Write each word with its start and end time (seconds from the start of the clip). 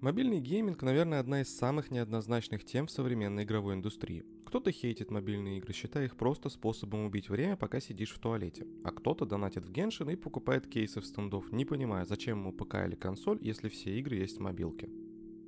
Мобильный 0.00 0.38
гейминг, 0.38 0.80
наверное, 0.82 1.18
одна 1.18 1.40
из 1.40 1.48
самых 1.48 1.90
неоднозначных 1.90 2.64
тем 2.64 2.86
в 2.86 2.90
современной 2.92 3.42
игровой 3.42 3.74
индустрии. 3.74 4.24
Кто-то 4.44 4.70
хейтит 4.70 5.10
мобильные 5.10 5.58
игры, 5.58 5.72
считая 5.72 6.04
их 6.04 6.16
просто 6.16 6.50
способом 6.50 7.04
убить 7.04 7.28
время, 7.28 7.56
пока 7.56 7.80
сидишь 7.80 8.12
в 8.12 8.20
туалете. 8.20 8.64
А 8.84 8.92
кто-то 8.92 9.26
донатит 9.26 9.64
в 9.64 9.72
Genshin 9.72 10.08
и 10.10 10.14
покупает 10.14 10.68
кейсы 10.68 11.00
в 11.00 11.04
Standoff, 11.04 11.50
не 11.50 11.64
понимая, 11.64 12.04
зачем 12.04 12.38
ему 12.38 12.52
ПК 12.52 12.76
или 12.86 12.94
консоль, 12.94 13.38
если 13.40 13.68
все 13.68 13.98
игры 13.98 14.14
есть 14.14 14.38
в 14.38 14.40
мобилке. 14.40 14.88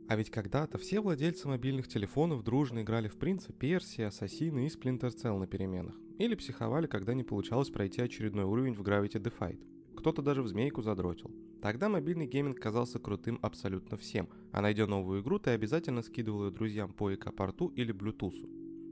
А 0.08 0.16
ведь 0.16 0.30
когда-то 0.30 0.78
все 0.78 1.00
владельцы 1.00 1.46
мобильных 1.46 1.86
телефонов 1.86 2.42
дружно 2.42 2.82
играли 2.82 3.06
в 3.06 3.16
Принца 3.16 3.52
Персии, 3.52 4.08
Ассасины 4.08 4.66
и 4.66 4.68
Splinter 4.68 5.14
Cell 5.14 5.38
на 5.38 5.46
переменах. 5.46 5.94
Или 6.18 6.34
психовали, 6.34 6.88
когда 6.88 7.14
не 7.14 7.22
получалось 7.22 7.70
пройти 7.70 8.02
очередной 8.02 8.46
уровень 8.46 8.74
в 8.74 8.82
Gravity 8.82 9.22
Defied. 9.22 9.60
Кто-то 10.00 10.22
даже 10.22 10.40
в 10.40 10.48
змейку 10.48 10.80
задротил. 10.80 11.30
Тогда 11.60 11.90
мобильный 11.90 12.26
гейминг 12.26 12.58
казался 12.58 12.98
крутым 12.98 13.38
абсолютно 13.42 13.98
всем, 13.98 14.30
а 14.50 14.62
найдя 14.62 14.86
новую 14.86 15.20
игру, 15.20 15.38
ты 15.38 15.50
обязательно 15.50 16.00
скидывал 16.00 16.46
ее 16.46 16.50
друзьям 16.50 16.94
по 16.94 17.10
ИК-порту 17.12 17.66
или 17.76 17.94
Bluetooth. 17.94 18.48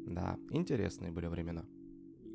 Да, 0.06 0.38
интересные 0.50 1.10
были 1.10 1.26
времена. 1.28 1.64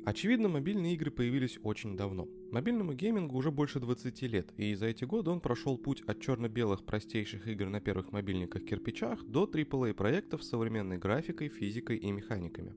Очевидно, 0.04 0.48
мобильные 0.48 0.94
игры 0.94 1.12
появились 1.12 1.60
очень 1.62 1.96
давно. 1.96 2.26
Мобильному 2.50 2.94
геймингу 2.94 3.36
уже 3.36 3.52
больше 3.52 3.78
20 3.78 4.22
лет, 4.22 4.52
и 4.56 4.74
за 4.74 4.86
эти 4.86 5.04
годы 5.04 5.30
он 5.30 5.40
прошел 5.40 5.78
путь 5.78 6.02
от 6.08 6.20
черно-белых 6.20 6.84
простейших 6.84 7.46
игр 7.46 7.66
на 7.66 7.80
первых 7.80 8.10
мобильниках-кирпичах 8.10 9.22
до 9.22 9.44
AAA 9.44 9.94
проектов 9.94 10.42
с 10.42 10.48
современной 10.48 10.98
графикой, 10.98 11.48
физикой 11.48 11.98
и 11.98 12.10
механиками. 12.10 12.74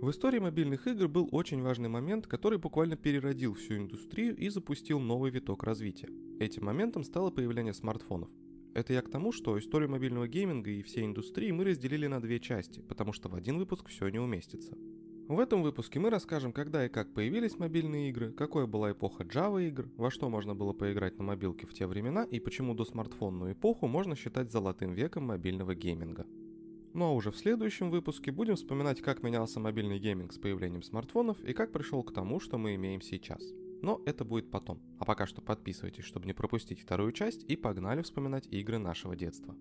В 0.00 0.10
истории 0.10 0.38
мобильных 0.38 0.86
игр 0.86 1.08
был 1.08 1.28
очень 1.32 1.60
важный 1.60 1.88
момент, 1.88 2.28
который 2.28 2.56
буквально 2.56 2.96
переродил 2.96 3.54
всю 3.54 3.78
индустрию 3.78 4.36
и 4.36 4.48
запустил 4.48 5.00
новый 5.00 5.32
виток 5.32 5.64
развития. 5.64 6.08
Этим 6.38 6.66
моментом 6.66 7.02
стало 7.02 7.32
появление 7.32 7.74
смартфонов. 7.74 8.28
Это 8.74 8.92
я 8.92 9.02
к 9.02 9.10
тому, 9.10 9.32
что 9.32 9.58
историю 9.58 9.90
мобильного 9.90 10.28
гейминга 10.28 10.70
и 10.70 10.82
всей 10.82 11.04
индустрии 11.04 11.50
мы 11.50 11.64
разделили 11.64 12.06
на 12.06 12.20
две 12.20 12.38
части, 12.38 12.80
потому 12.80 13.12
что 13.12 13.28
в 13.28 13.34
один 13.34 13.58
выпуск 13.58 13.88
все 13.88 14.08
не 14.08 14.20
уместится. 14.20 14.76
В 15.26 15.40
этом 15.40 15.64
выпуске 15.64 15.98
мы 15.98 16.10
расскажем, 16.10 16.52
когда 16.52 16.86
и 16.86 16.88
как 16.88 17.12
появились 17.12 17.58
мобильные 17.58 18.10
игры, 18.10 18.30
какой 18.30 18.68
была 18.68 18.92
эпоха 18.92 19.24
Java 19.24 19.66
игр, 19.66 19.90
во 19.96 20.12
что 20.12 20.28
можно 20.28 20.54
было 20.54 20.72
поиграть 20.72 21.18
на 21.18 21.24
мобилке 21.24 21.66
в 21.66 21.74
те 21.74 21.88
времена 21.88 22.22
и 22.22 22.38
почему 22.38 22.72
до 22.72 22.84
смартфонную 22.84 23.54
эпоху 23.54 23.88
можно 23.88 24.14
считать 24.14 24.52
золотым 24.52 24.92
веком 24.92 25.24
мобильного 25.24 25.74
гейминга. 25.74 26.24
Ну 26.94 27.06
а 27.06 27.12
уже 27.12 27.30
в 27.30 27.36
следующем 27.36 27.90
выпуске 27.90 28.32
будем 28.32 28.56
вспоминать, 28.56 29.00
как 29.00 29.22
менялся 29.22 29.60
мобильный 29.60 29.98
гейминг 29.98 30.32
с 30.32 30.38
появлением 30.38 30.82
смартфонов 30.82 31.42
и 31.44 31.52
как 31.52 31.72
пришел 31.72 32.02
к 32.02 32.12
тому, 32.12 32.40
что 32.40 32.58
мы 32.58 32.74
имеем 32.74 33.00
сейчас. 33.00 33.42
Но 33.82 34.02
это 34.06 34.24
будет 34.24 34.50
потом. 34.50 34.80
А 34.98 35.04
пока 35.04 35.26
что 35.26 35.40
подписывайтесь, 35.40 36.04
чтобы 36.04 36.26
не 36.26 36.32
пропустить 36.32 36.80
вторую 36.80 37.12
часть 37.12 37.44
и 37.44 37.56
погнали 37.56 38.02
вспоминать 38.02 38.48
игры 38.50 38.78
нашего 38.78 39.14
детства. 39.14 39.54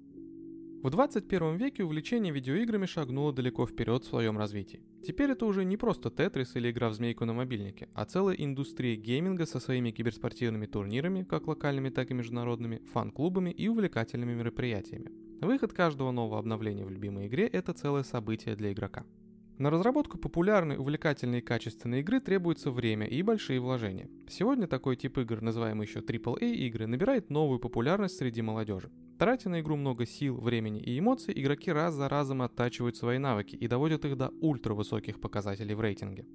В 0.84 0.90
21 0.90 1.58
веке 1.58 1.84
увлечение 1.84 2.32
видеоиграми 2.32 2.86
шагнуло 2.86 3.34
далеко 3.34 3.66
вперед 3.66 4.04
в 4.04 4.08
своем 4.08 4.38
развитии. 4.38 4.84
Теперь 5.04 5.32
это 5.32 5.46
уже 5.46 5.66
не 5.66 5.76
просто 5.76 6.12
Тетрис 6.12 6.56
или 6.56 6.70
игра 6.70 6.90
в 6.90 6.94
змейку 6.94 7.26
на 7.26 7.34
мобильнике, 7.34 7.90
а 7.94 8.06
целая 8.06 8.36
индустрия 8.36 8.96
гейминга 8.96 9.48
со 9.48 9.60
своими 9.60 9.92
киберспортивными 9.92 10.68
турнирами, 10.68 11.24
как 11.24 11.48
локальными, 11.48 11.90
так 11.90 12.12
и 12.12 12.14
международными, 12.14 12.82
фан-клубами 12.94 13.50
и 13.50 13.68
увлекательными 13.68 14.36
мероприятиями. 14.36 15.27
Выход 15.42 15.72
каждого 15.72 16.12
нового 16.12 16.40
обновления 16.40 16.84
в 16.84 16.90
любимой 16.90 17.28
игре– 17.28 17.46
это 17.54 17.72
целое 17.72 18.02
событие 18.02 18.56
для 18.56 18.72
игрока. 18.72 19.06
На 19.60 19.70
разработку 19.70 20.18
популярной, 20.18 20.78
увлекательной 20.78 21.40
и 21.40 21.42
качественной 21.42 22.00
игры 22.00 22.20
требуется 22.20 22.72
время 22.72 23.06
и 23.06 23.22
большие 23.22 23.60
вложения. 23.60 24.10
Сегодня 24.28 24.66
такой 24.66 24.96
тип 24.96 25.18
игр, 25.20 25.42
называемый 25.42 25.86
еще 25.86 26.00
AAA 26.00 26.54
игры, 26.54 26.88
набирает 26.88 27.30
новую 27.30 27.60
популярность 27.60 28.18
среди 28.18 28.42
молодежи. 28.42 28.92
Тратя 29.20 29.50
на 29.50 29.62
игру 29.62 29.76
много 29.76 30.08
сил, 30.08 30.38
времени 30.38 30.82
и 30.82 30.98
эмоций, 30.98 31.34
игроки 31.36 31.72
раз 31.72 31.94
за 31.94 32.10
разом 32.10 32.42
оттачивают 32.42 32.98
свои 32.98 33.20
навыки 33.20 33.56
и 33.56 33.68
доводят 33.68 34.06
их 34.06 34.18
до 34.18 34.30
ультравысоких 34.42 35.20
показателей 35.20 35.76
в 35.76 35.82
рейтинге. 35.82 36.26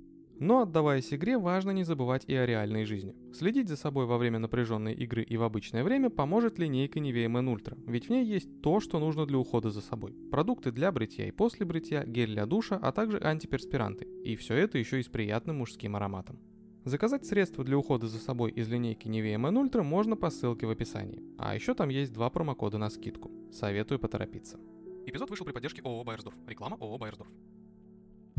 Но 0.43 0.63
отдаваясь 0.63 1.15
игре, 1.15 1.39
важно 1.39 1.71
не 1.71 1.85
забывать 1.85 2.25
и 2.27 2.35
о 2.35 2.45
реальной 2.45 2.85
жизни. 2.85 3.15
Следить 3.33 3.69
за 3.69 3.77
собой 3.77 4.07
во 4.07 4.19
время 4.19 4.41
напряженной 4.41 4.93
игры 4.93 5.23
и 5.23 5.37
в 5.37 5.45
обычное 5.45 5.85
время 5.85 6.11
поможет 6.11 6.59
линейка 6.59 6.99
Nivea 6.99 7.29
Men 7.29 7.55
Ultra, 7.55 7.81
ведь 7.87 8.07
в 8.07 8.11
ней 8.11 8.25
есть 8.25 8.61
то, 8.61 8.81
что 8.81 8.99
нужно 8.99 9.25
для 9.25 9.39
ухода 9.39 9.71
за 9.71 9.81
собой. 9.81 10.17
Продукты 10.33 10.73
для 10.73 10.91
бритья 10.91 11.29
и 11.29 11.31
после 11.31 11.65
бритья, 11.65 12.03
гель 12.05 12.33
для 12.33 12.47
душа, 12.47 12.77
а 12.83 12.91
также 12.91 13.21
антиперспиранты. 13.23 14.09
И 14.25 14.35
все 14.35 14.57
это 14.57 14.79
еще 14.79 14.99
и 14.99 15.05
с 15.05 15.07
приятным 15.07 15.59
мужским 15.59 15.95
ароматом. 15.95 16.41
Заказать 16.85 17.25
средства 17.25 17.63
для 17.63 17.79
ухода 17.79 18.09
за 18.09 18.19
собой 18.19 18.51
из 18.51 18.69
линейки 18.69 19.07
Nivea 19.07 19.37
Men 19.37 19.63
Ultra 19.63 19.85
можно 19.85 20.17
по 20.17 20.29
ссылке 20.31 20.67
в 20.67 20.71
описании. 20.71 21.23
А 21.39 21.55
еще 21.55 21.75
там 21.75 21.89
есть 21.89 22.13
два 22.13 22.31
промокода 22.31 22.79
на 22.79 22.91
скидку. 22.91 23.31
Советую 23.53 24.01
поторопиться. 24.01 24.59
Эпизод 25.07 25.31
вышел 25.31 25.47
при 25.47 25.53
поддержке 25.53 25.83
ООО 25.83 26.03
Байерсдорф. 26.03 26.35
Реклама 26.49 26.79
ООО 26.81 26.99
Байерсдорф. 26.99 27.31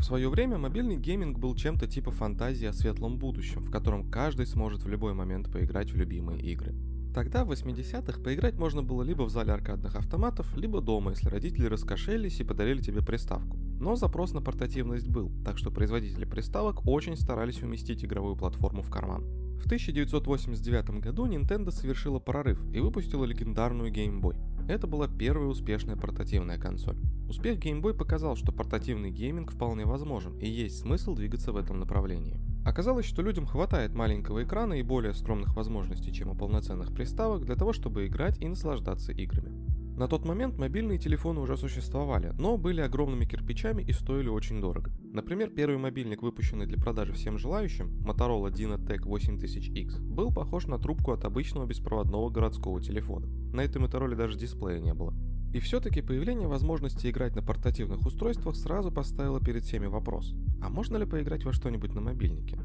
В 0.04 0.06
свое 0.06 0.28
время 0.28 0.58
мобильный 0.58 0.98
гейминг 0.98 1.38
был 1.38 1.54
чем-то 1.54 1.86
типа 1.86 2.10
фантазии 2.10 2.66
о 2.66 2.74
светлом 2.74 3.16
будущем, 3.16 3.64
в 3.64 3.70
котором 3.70 4.10
каждый 4.10 4.44
сможет 4.44 4.82
в 4.82 4.88
любой 4.88 5.14
момент 5.14 5.50
поиграть 5.50 5.92
в 5.92 5.96
любимые 5.96 6.42
игры. 6.42 6.74
Тогда, 7.14 7.42
в 7.46 7.50
80-х, 7.50 8.20
поиграть 8.20 8.58
можно 8.58 8.82
было 8.82 9.02
либо 9.02 9.22
в 9.22 9.30
зале 9.30 9.54
аркадных 9.54 9.96
автоматов, 9.96 10.54
либо 10.58 10.82
дома, 10.82 11.12
если 11.12 11.30
родители 11.30 11.64
раскошелились 11.64 12.38
и 12.38 12.44
подарили 12.44 12.82
тебе 12.82 13.00
приставку. 13.00 13.56
Но 13.80 13.96
запрос 13.96 14.34
на 14.34 14.42
портативность 14.42 15.08
был, 15.08 15.32
так 15.42 15.56
что 15.56 15.70
производители 15.70 16.26
приставок 16.26 16.86
очень 16.86 17.16
старались 17.16 17.62
уместить 17.62 18.04
игровую 18.04 18.36
платформу 18.36 18.82
в 18.82 18.90
карман. 18.90 19.24
В 19.58 19.64
1989 19.64 21.00
году 21.00 21.24
Nintendo 21.26 21.70
совершила 21.70 22.18
прорыв 22.18 22.62
и 22.74 22.80
выпустила 22.80 23.24
легендарную 23.24 23.90
Game 23.90 24.20
Boy. 24.20 24.36
Это 24.68 24.86
была 24.86 25.08
первая 25.08 25.48
успешная 25.48 25.96
портативная 25.96 26.58
консоль. 26.58 26.98
Успех 27.28 27.58
Game 27.58 27.80
Boy 27.80 27.94
показал, 27.94 28.36
что 28.36 28.52
портативный 28.52 29.10
гейминг 29.10 29.52
вполне 29.52 29.86
возможен 29.86 30.38
и 30.38 30.48
есть 30.48 30.80
смысл 30.80 31.14
двигаться 31.14 31.52
в 31.52 31.56
этом 31.56 31.78
направлении. 31.80 32.38
Оказалось, 32.64 33.06
что 33.06 33.22
людям 33.22 33.46
хватает 33.46 33.94
маленького 33.94 34.42
экрана 34.42 34.74
и 34.74 34.82
более 34.82 35.14
скромных 35.14 35.54
возможностей, 35.56 36.12
чем 36.12 36.30
у 36.30 36.34
полноценных 36.34 36.94
приставок, 36.94 37.44
для 37.44 37.56
того, 37.56 37.72
чтобы 37.72 38.06
играть 38.06 38.40
и 38.40 38.48
наслаждаться 38.48 39.12
играми. 39.12 39.52
На 39.96 40.08
тот 40.08 40.24
момент 40.24 40.58
мобильные 40.58 40.98
телефоны 40.98 41.40
уже 41.40 41.56
существовали, 41.56 42.32
но 42.36 42.56
были 42.56 42.80
огромными 42.80 43.26
кирпичами 43.26 43.82
и 43.82 43.92
стоили 43.92 44.28
очень 44.28 44.60
дорого. 44.60 44.90
Например, 45.12 45.48
первый 45.50 45.78
мобильник, 45.78 46.20
выпущенный 46.20 46.66
для 46.66 46.78
продажи 46.78 47.12
всем 47.12 47.38
желающим, 47.38 47.90
Motorola 48.00 48.50
Dynatec 48.50 49.02
8000X, 49.02 50.00
был 50.00 50.32
похож 50.32 50.66
на 50.66 50.78
трубку 50.78 51.12
от 51.12 51.24
обычного 51.24 51.66
беспроводного 51.66 52.28
городского 52.28 52.82
телефона. 52.82 53.28
На 53.52 53.60
этой 53.60 53.80
Motorola 53.80 54.16
даже 54.16 54.36
дисплея 54.36 54.80
не 54.80 54.94
было. 54.94 55.14
И 55.54 55.60
все-таки 55.60 56.02
появление 56.02 56.48
возможности 56.48 57.08
играть 57.08 57.36
на 57.36 57.42
портативных 57.42 58.04
устройствах 58.04 58.56
сразу 58.56 58.90
поставило 58.90 59.38
перед 59.38 59.62
всеми 59.62 59.86
вопрос. 59.86 60.34
А 60.60 60.68
можно 60.68 60.96
ли 60.96 61.06
поиграть 61.06 61.44
во 61.44 61.52
что-нибудь 61.52 61.94
на 61.94 62.00
мобильнике? 62.00 62.58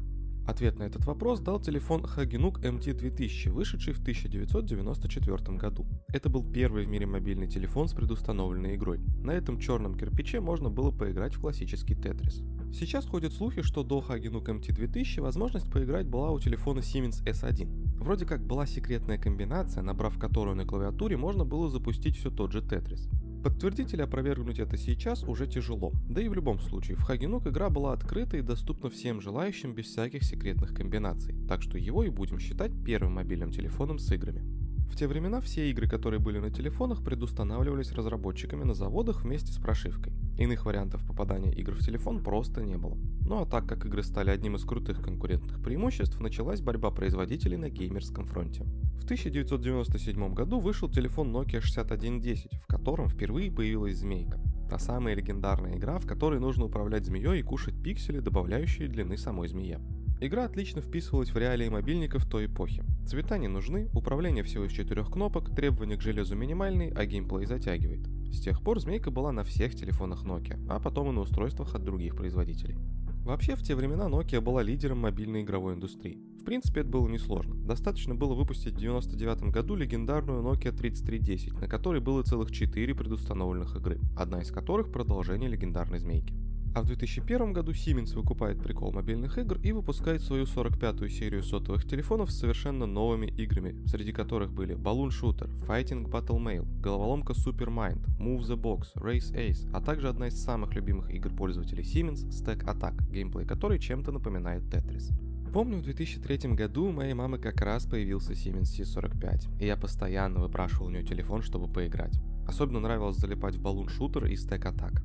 Ответ 0.44 0.76
на 0.76 0.82
этот 0.82 1.04
вопрос 1.04 1.38
дал 1.38 1.60
телефон 1.60 2.02
Hagenuk 2.04 2.60
MT2000, 2.60 3.52
вышедший 3.52 3.92
в 3.92 4.00
1994 4.00 5.56
году. 5.56 5.86
Это 6.08 6.28
был 6.28 6.42
первый 6.42 6.84
в 6.84 6.88
мире 6.88 7.06
мобильный 7.06 7.46
телефон 7.46 7.86
с 7.86 7.92
предустановленной 7.92 8.74
игрой. 8.74 8.98
На 9.22 9.30
этом 9.30 9.60
черном 9.60 9.94
кирпиче 9.94 10.40
можно 10.40 10.68
было 10.68 10.90
поиграть 10.90 11.34
в 11.34 11.40
классический 11.40 11.94
Тетрис. 11.94 12.42
Сейчас 12.72 13.06
ходят 13.06 13.32
слухи, 13.32 13.62
что 13.62 13.84
до 13.84 14.00
Hagenuk 14.00 14.46
MT2000 14.46 15.20
возможность 15.20 15.70
поиграть 15.70 16.08
была 16.08 16.32
у 16.32 16.40
телефона 16.40 16.80
Siemens 16.80 17.24
S1. 17.24 17.89
Вроде 18.00 18.24
как 18.24 18.40
была 18.42 18.64
секретная 18.64 19.18
комбинация, 19.18 19.82
набрав 19.82 20.18
которую 20.18 20.56
на 20.56 20.64
клавиатуре 20.64 21.18
можно 21.18 21.44
было 21.44 21.68
запустить 21.68 22.16
все 22.16 22.30
тот 22.30 22.50
же 22.50 22.62
Тетрис. 22.62 23.10
Подтвердить 23.44 23.92
или 23.92 24.00
опровергнуть 24.00 24.58
это 24.58 24.78
сейчас 24.78 25.22
уже 25.22 25.46
тяжело. 25.46 25.92
Да 26.08 26.22
и 26.22 26.28
в 26.28 26.34
любом 26.34 26.60
случае, 26.60 26.96
в 26.96 27.02
Хагенук 27.02 27.46
игра 27.46 27.68
была 27.68 27.92
открыта 27.92 28.38
и 28.38 28.42
доступна 28.42 28.88
всем 28.88 29.20
желающим 29.20 29.74
без 29.74 29.86
всяких 29.86 30.24
секретных 30.24 30.74
комбинаций, 30.74 31.34
так 31.46 31.60
что 31.62 31.76
его 31.76 32.02
и 32.02 32.08
будем 32.08 32.38
считать 32.38 32.72
первым 32.84 33.14
мобильным 33.14 33.50
телефоном 33.50 33.98
с 33.98 34.10
играми. 34.10 34.59
В 34.90 34.96
те 34.96 35.06
времена 35.06 35.40
все 35.40 35.70
игры, 35.70 35.88
которые 35.88 36.20
были 36.20 36.40
на 36.40 36.50
телефонах, 36.50 37.02
предустанавливались 37.02 37.92
разработчиками 37.92 38.64
на 38.64 38.74
заводах 38.74 39.22
вместе 39.22 39.52
с 39.52 39.56
прошивкой. 39.56 40.12
Иных 40.36 40.66
вариантов 40.66 41.06
попадания 41.06 41.52
игр 41.52 41.72
в 41.74 41.78
телефон 41.78 42.22
просто 42.22 42.60
не 42.62 42.76
было. 42.76 42.98
Ну 43.24 43.40
а 43.40 43.46
так 43.46 43.66
как 43.66 43.86
игры 43.86 44.02
стали 44.02 44.30
одним 44.30 44.56
из 44.56 44.64
крутых 44.64 45.00
конкурентных 45.00 45.62
преимуществ, 45.62 46.18
началась 46.20 46.60
борьба 46.60 46.90
производителей 46.90 47.56
на 47.56 47.70
геймерском 47.70 48.26
фронте. 48.26 48.64
В 48.98 49.04
1997 49.04 50.34
году 50.34 50.58
вышел 50.58 50.90
телефон 50.90 51.34
Nokia 51.34 51.60
6110, 51.60 52.50
в 52.62 52.66
котором 52.66 53.08
впервые 53.08 53.50
появилась 53.50 53.98
змейка. 53.98 54.40
Та 54.68 54.78
самая 54.78 55.14
легендарная 55.14 55.76
игра, 55.76 55.98
в 55.98 56.06
которой 56.06 56.40
нужно 56.40 56.64
управлять 56.64 57.06
змеей 57.06 57.40
и 57.40 57.42
кушать 57.42 57.80
пиксели, 57.80 58.18
добавляющие 58.18 58.88
длины 58.88 59.16
самой 59.16 59.48
змее. 59.48 59.80
Игра 60.22 60.44
отлично 60.44 60.82
вписывалась 60.82 61.30
в 61.30 61.38
реалии 61.38 61.70
мобильников 61.70 62.26
той 62.26 62.44
эпохи. 62.44 62.84
Цвета 63.06 63.38
не 63.38 63.48
нужны, 63.48 63.88
управление 63.94 64.44
всего 64.44 64.66
из 64.66 64.72
четырех 64.72 65.10
кнопок, 65.10 65.54
требования 65.56 65.96
к 65.96 66.02
железу 66.02 66.36
минимальные, 66.36 66.92
а 66.92 67.06
геймплей 67.06 67.46
затягивает. 67.46 68.06
С 68.30 68.42
тех 68.42 68.62
пор 68.62 68.80
змейка 68.80 69.10
была 69.10 69.32
на 69.32 69.44
всех 69.44 69.74
телефонах 69.74 70.24
Nokia, 70.24 70.62
а 70.68 70.78
потом 70.78 71.08
и 71.08 71.12
на 71.12 71.22
устройствах 71.22 71.74
от 71.74 71.84
других 71.84 72.16
производителей. 72.16 72.76
Вообще, 73.24 73.54
в 73.54 73.62
те 73.62 73.74
времена 73.74 74.10
Nokia 74.10 74.42
была 74.42 74.62
лидером 74.62 74.98
мобильной 74.98 75.40
игровой 75.40 75.72
индустрии. 75.72 76.20
В 76.38 76.44
принципе, 76.44 76.80
это 76.80 76.90
было 76.90 77.08
несложно. 77.08 77.54
Достаточно 77.54 78.14
было 78.14 78.34
выпустить 78.34 78.74
в 78.74 78.78
1999 78.78 79.50
году 79.54 79.74
легендарную 79.74 80.42
Nokia 80.42 80.72
3310, 80.72 81.60
на 81.62 81.66
которой 81.66 82.02
было 82.02 82.22
целых 82.24 82.52
4 82.52 82.94
предустановленных 82.94 83.74
игры, 83.76 83.98
одна 84.18 84.42
из 84.42 84.50
которых 84.50 84.92
продолжение 84.92 85.48
легендарной 85.48 85.98
змейки. 85.98 86.34
А 86.72 86.82
в 86.82 86.86
2001 86.86 87.52
году 87.52 87.72
Siemens 87.72 88.14
выкупает 88.14 88.62
прикол 88.62 88.92
мобильных 88.92 89.38
игр 89.38 89.58
и 89.60 89.72
выпускает 89.72 90.22
свою 90.22 90.44
45-ю 90.44 91.08
серию 91.08 91.42
сотовых 91.42 91.84
телефонов 91.84 92.30
с 92.30 92.38
совершенно 92.38 92.86
новыми 92.86 93.26
играми, 93.26 93.74
среди 93.86 94.12
которых 94.12 94.52
были 94.52 94.76
Balloon 94.76 95.08
Shooter, 95.08 95.50
Fighting 95.66 96.08
Battle 96.08 96.38
Mail, 96.38 96.66
головоломка 96.80 97.32
Super 97.32 97.68
Mind, 97.68 98.06
Move 98.20 98.42
the 98.42 98.56
Box, 98.56 98.94
Race 98.94 99.34
Ace, 99.34 99.68
а 99.72 99.80
также 99.80 100.08
одна 100.08 100.28
из 100.28 100.40
самых 100.40 100.72
любимых 100.74 101.10
игр 101.10 101.30
пользователей 101.30 101.82
Siemens 101.82 102.28
Stack 102.28 102.64
Attack, 102.64 103.10
геймплей 103.10 103.46
которой 103.46 103.80
чем-то 103.80 104.12
напоминает 104.12 104.62
Tetris. 104.62 105.12
Помню, 105.52 105.78
в 105.78 105.82
2003 105.82 106.52
году 106.54 106.86
у 106.86 106.92
моей 106.92 107.14
мамы 107.14 107.38
как 107.38 107.60
раз 107.62 107.84
появился 107.84 108.34
Siemens 108.34 108.70
C45, 108.78 109.60
и 109.60 109.66
я 109.66 109.76
постоянно 109.76 110.38
выпрашивал 110.38 110.86
у 110.86 110.90
нее 110.90 111.02
телефон, 111.02 111.42
чтобы 111.42 111.66
поиграть. 111.66 112.20
Особенно 112.46 112.78
нравилось 112.78 113.16
залипать 113.16 113.56
в 113.56 113.60
Balloon 113.60 113.88
Shooter 113.88 114.28
и 114.30 114.34
Stack 114.34 114.72
Attack. 114.72 115.02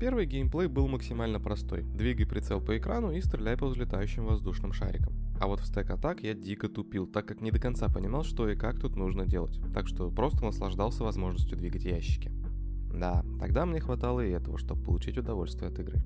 Первый 0.00 0.26
геймплей 0.26 0.66
был 0.66 0.88
максимально 0.88 1.40
простой. 1.40 1.82
Двигай 1.82 2.26
прицел 2.26 2.60
по 2.60 2.76
экрану 2.76 3.12
и 3.12 3.20
стреляй 3.20 3.56
по 3.56 3.66
взлетающим 3.66 4.26
воздушным 4.26 4.72
шарикам. 4.72 5.14
А 5.40 5.46
вот 5.46 5.60
в 5.60 5.66
стек 5.66 5.90
атак 5.90 6.22
я 6.22 6.34
дико 6.34 6.68
тупил, 6.68 7.06
так 7.06 7.26
как 7.26 7.40
не 7.40 7.50
до 7.50 7.60
конца 7.60 7.88
понимал, 7.88 8.24
что 8.24 8.48
и 8.48 8.56
как 8.56 8.80
тут 8.80 8.96
нужно 8.96 9.24
делать. 9.24 9.60
Так 9.72 9.86
что 9.86 10.10
просто 10.10 10.44
наслаждался 10.44 11.04
возможностью 11.04 11.56
двигать 11.56 11.84
ящики. 11.84 12.32
Да, 12.92 13.24
тогда 13.38 13.66
мне 13.66 13.80
хватало 13.80 14.20
и 14.20 14.30
этого, 14.30 14.58
чтобы 14.58 14.82
получить 14.82 15.18
удовольствие 15.18 15.70
от 15.70 15.78
игры. 15.78 16.02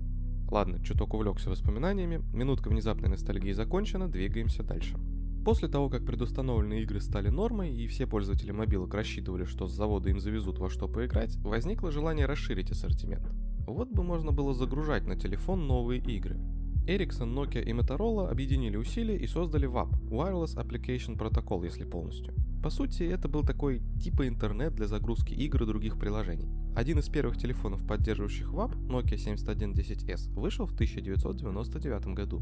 Ладно, 0.50 0.82
чуток 0.82 1.12
увлекся 1.14 1.50
воспоминаниями, 1.50 2.22
минутка 2.32 2.68
внезапной 2.68 3.10
ностальгии 3.10 3.52
закончена, 3.52 4.08
двигаемся 4.08 4.62
дальше. 4.62 4.96
После 5.44 5.68
того, 5.68 5.88
как 5.88 6.04
предустановленные 6.04 6.82
игры 6.82 7.00
стали 7.00 7.28
нормой 7.28 7.74
и 7.74 7.86
все 7.86 8.06
пользователи 8.06 8.50
мобилок 8.50 8.92
рассчитывали, 8.94 9.44
что 9.44 9.66
с 9.66 9.72
завода 9.72 10.10
им 10.10 10.20
завезут 10.20 10.58
во 10.58 10.68
что 10.68 10.88
поиграть, 10.88 11.36
возникло 11.38 11.90
желание 11.90 12.26
расширить 12.26 12.70
ассортимент. 12.70 13.26
Вот 13.68 13.90
бы 13.90 14.02
можно 14.02 14.32
было 14.32 14.54
загружать 14.54 15.06
на 15.06 15.14
телефон 15.14 15.66
новые 15.66 16.00
игры. 16.00 16.38
Ericsson, 16.86 17.34
Nokia 17.34 17.62
и 17.62 17.72
Motorola 17.72 18.30
объединили 18.30 18.78
усилия 18.78 19.18
и 19.18 19.26
создали 19.26 19.68
WAP– 19.68 19.90
Wireless 20.10 20.56
Application 20.56 21.18
Protocol, 21.18 21.62
если 21.64 21.84
полностью. 21.84 22.32
По 22.62 22.70
сути, 22.70 23.02
это 23.02 23.28
был 23.28 23.44
такой 23.44 23.82
типа 24.02 24.26
интернет 24.26 24.74
для 24.74 24.86
загрузки 24.86 25.34
игр 25.34 25.62
и 25.64 25.66
других 25.66 25.98
приложений. 25.98 26.48
Один 26.74 26.98
из 26.98 27.10
первых 27.10 27.36
телефонов, 27.36 27.86
поддерживающих 27.86 28.50
WAP, 28.54 28.74
Nokia 28.88 29.16
7110S, 29.16 30.30
вышел 30.30 30.64
в 30.64 30.72
1999 30.72 32.06
году. 32.14 32.40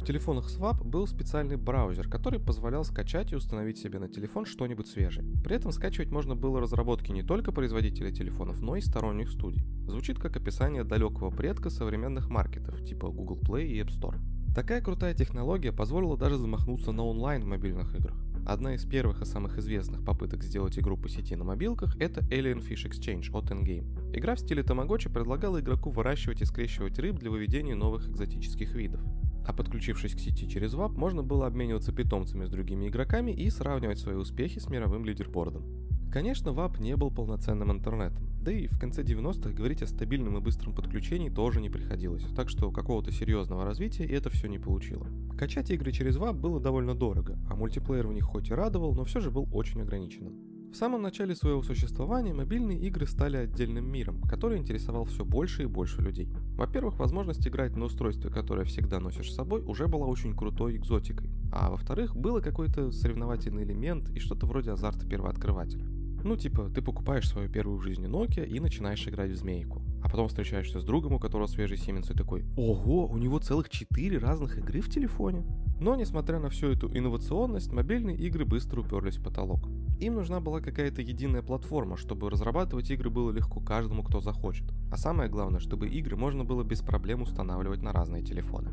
В 0.00 0.06
телефонах 0.08 0.46
Swap 0.48 0.82
был 0.84 1.06
специальный 1.06 1.56
браузер, 1.56 2.08
который 2.08 2.40
позволял 2.40 2.84
скачать 2.84 3.32
и 3.32 3.36
установить 3.36 3.78
себе 3.78 3.98
на 3.98 4.08
телефон 4.08 4.46
что-нибудь 4.46 4.86
свежее. 4.86 5.26
При 5.44 5.56
этом 5.56 5.70
скачивать 5.72 6.10
можно 6.10 6.34
было 6.34 6.60
разработки 6.60 7.10
не 7.10 7.22
только 7.22 7.52
производителей 7.52 8.12
телефонов, 8.12 8.62
но 8.62 8.76
и 8.76 8.80
сторонних 8.80 9.30
студий. 9.30 9.66
Звучит 9.86 10.18
как 10.18 10.36
описание 10.36 10.84
далекого 10.84 11.30
предка 11.30 11.68
современных 11.68 12.30
маркетов, 12.30 12.82
типа 12.82 13.08
Google 13.08 13.38
Play 13.38 13.66
и 13.66 13.80
App 13.80 13.88
Store. 13.88 14.18
Такая 14.54 14.80
крутая 14.80 15.14
технология 15.14 15.72
позволила 15.72 16.16
даже 16.16 16.38
замахнуться 16.38 16.92
на 16.92 17.04
онлайн 17.04 17.42
в 17.42 17.46
мобильных 17.46 17.94
играх. 17.94 18.16
Одна 18.46 18.74
из 18.74 18.86
первых 18.86 19.20
и 19.20 19.26
самых 19.26 19.58
известных 19.58 20.02
попыток 20.04 20.42
сделать 20.42 20.78
игру 20.78 20.96
по 20.96 21.10
сети 21.10 21.36
на 21.36 21.44
мобилках– 21.44 21.96
это 22.00 22.22
Alien 22.22 22.66
Fish 22.66 22.88
Exchange 22.88 23.30
от 23.32 23.50
Endgame. 23.50 24.16
Игра 24.16 24.36
в 24.36 24.40
стиле 24.40 24.62
Тамагочи 24.62 25.10
предлагала 25.10 25.60
игроку 25.60 25.90
выращивать 25.90 26.40
и 26.40 26.46
скрещивать 26.46 26.98
рыб 26.98 27.18
для 27.18 27.30
выведения 27.30 27.74
новых 27.74 28.08
экзотических 28.08 28.74
видов. 28.74 29.02
А 29.48 29.54
подключившись 29.54 30.14
к 30.14 30.20
сети 30.20 30.46
через 30.46 30.74
WAP, 30.74 30.98
можно 30.98 31.22
было 31.22 31.46
обмениваться 31.46 31.90
питомцами 31.90 32.44
с 32.44 32.50
другими 32.50 32.88
игроками 32.88 33.30
и 33.30 33.48
сравнивать 33.48 33.98
свои 33.98 34.14
успехи 34.14 34.58
с 34.58 34.68
мировым 34.68 35.06
лидербордом. 35.06 35.64
Конечно, 36.12 36.50
WAP 36.50 36.82
не 36.82 36.96
был 36.96 37.10
полноценным 37.10 37.72
интернетом, 37.72 38.28
да 38.42 38.52
и 38.52 38.66
в 38.66 38.78
конце 38.78 39.02
90-х 39.02 39.54
говорить 39.54 39.80
о 39.80 39.86
стабильном 39.86 40.36
и 40.36 40.42
быстром 40.42 40.74
подключении 40.74 41.30
тоже 41.30 41.62
не 41.62 41.70
приходилось, 41.70 42.24
так 42.36 42.50
что 42.50 42.70
какого-то 42.70 43.10
серьезного 43.10 43.64
развития 43.64 44.04
это 44.04 44.28
все 44.28 44.48
не 44.48 44.58
получило. 44.58 45.06
Качать 45.38 45.70
игры 45.70 45.92
через 45.92 46.18
WAP 46.18 46.34
было 46.34 46.60
довольно 46.60 46.94
дорого, 46.94 47.38
а 47.48 47.56
мультиплеер 47.56 48.06
в 48.06 48.12
них 48.12 48.24
хоть 48.24 48.50
и 48.50 48.54
радовал, 48.54 48.94
но 48.94 49.04
все 49.04 49.20
же 49.20 49.30
был 49.30 49.48
очень 49.50 49.80
ограниченным. 49.80 50.47
В 50.70 50.76
самом 50.76 51.00
начале 51.00 51.34
своего 51.34 51.62
существования 51.62 52.34
мобильные 52.34 52.78
игры 52.78 53.06
стали 53.06 53.38
отдельным 53.38 53.90
миром, 53.90 54.20
который 54.22 54.58
интересовал 54.58 55.06
все 55.06 55.24
больше 55.24 55.62
и 55.62 55.66
больше 55.66 56.02
людей. 56.02 56.28
Во-первых, 56.56 56.98
возможность 56.98 57.46
играть 57.48 57.74
на 57.74 57.86
устройстве, 57.86 58.30
которое 58.30 58.64
всегда 58.64 59.00
носишь 59.00 59.32
с 59.32 59.34
собой, 59.34 59.62
уже 59.62 59.88
была 59.88 60.06
очень 60.06 60.36
крутой 60.36 60.76
экзотикой. 60.76 61.30
А 61.52 61.70
во-вторых, 61.70 62.14
было 62.14 62.40
какой-то 62.40 62.92
соревновательный 62.92 63.64
элемент 63.64 64.10
и 64.10 64.18
что-то 64.18 64.46
вроде 64.46 64.72
азарта 64.72 65.06
первооткрывателя. 65.06 65.86
Ну, 66.22 66.36
типа, 66.36 66.68
ты 66.68 66.82
покупаешь 66.82 67.28
свою 67.28 67.48
первую 67.48 67.78
в 67.78 67.82
жизни 67.82 68.08
Nokia 68.08 68.46
и 68.46 68.60
начинаешь 68.60 69.06
играть 69.08 69.30
в 69.30 69.36
змейку. 69.36 69.80
А 70.02 70.08
потом 70.10 70.28
встречаешься 70.28 70.80
с 70.80 70.84
другом, 70.84 71.14
у 71.14 71.18
которого 71.18 71.46
свежий 71.46 71.78
Siemens, 71.78 72.12
и 72.12 72.16
такой 72.16 72.44
«Ого, 72.56 73.06
у 73.06 73.16
него 73.16 73.38
целых 73.38 73.70
четыре 73.70 74.18
разных 74.18 74.58
игры 74.58 74.80
в 74.80 74.90
телефоне!» 74.90 75.46
Но, 75.80 75.94
несмотря 75.96 76.40
на 76.40 76.50
всю 76.50 76.68
эту 76.68 76.88
инновационность, 76.88 77.72
мобильные 77.72 78.16
игры 78.16 78.44
быстро 78.44 78.80
уперлись 78.80 79.16
в 79.16 79.22
потолок. 79.22 79.68
Им 80.00 80.14
нужна 80.14 80.38
была 80.38 80.60
какая-то 80.60 81.02
единая 81.02 81.42
платформа, 81.42 81.96
чтобы 81.96 82.30
разрабатывать 82.30 82.90
игры 82.90 83.10
было 83.10 83.32
легко 83.32 83.60
каждому, 83.60 84.04
кто 84.04 84.20
захочет. 84.20 84.72
А 84.92 84.96
самое 84.96 85.28
главное, 85.28 85.58
чтобы 85.58 85.88
игры 85.88 86.16
можно 86.16 86.44
было 86.44 86.62
без 86.62 86.82
проблем 86.82 87.22
устанавливать 87.22 87.82
на 87.82 87.92
разные 87.92 88.22
телефоны. 88.22 88.70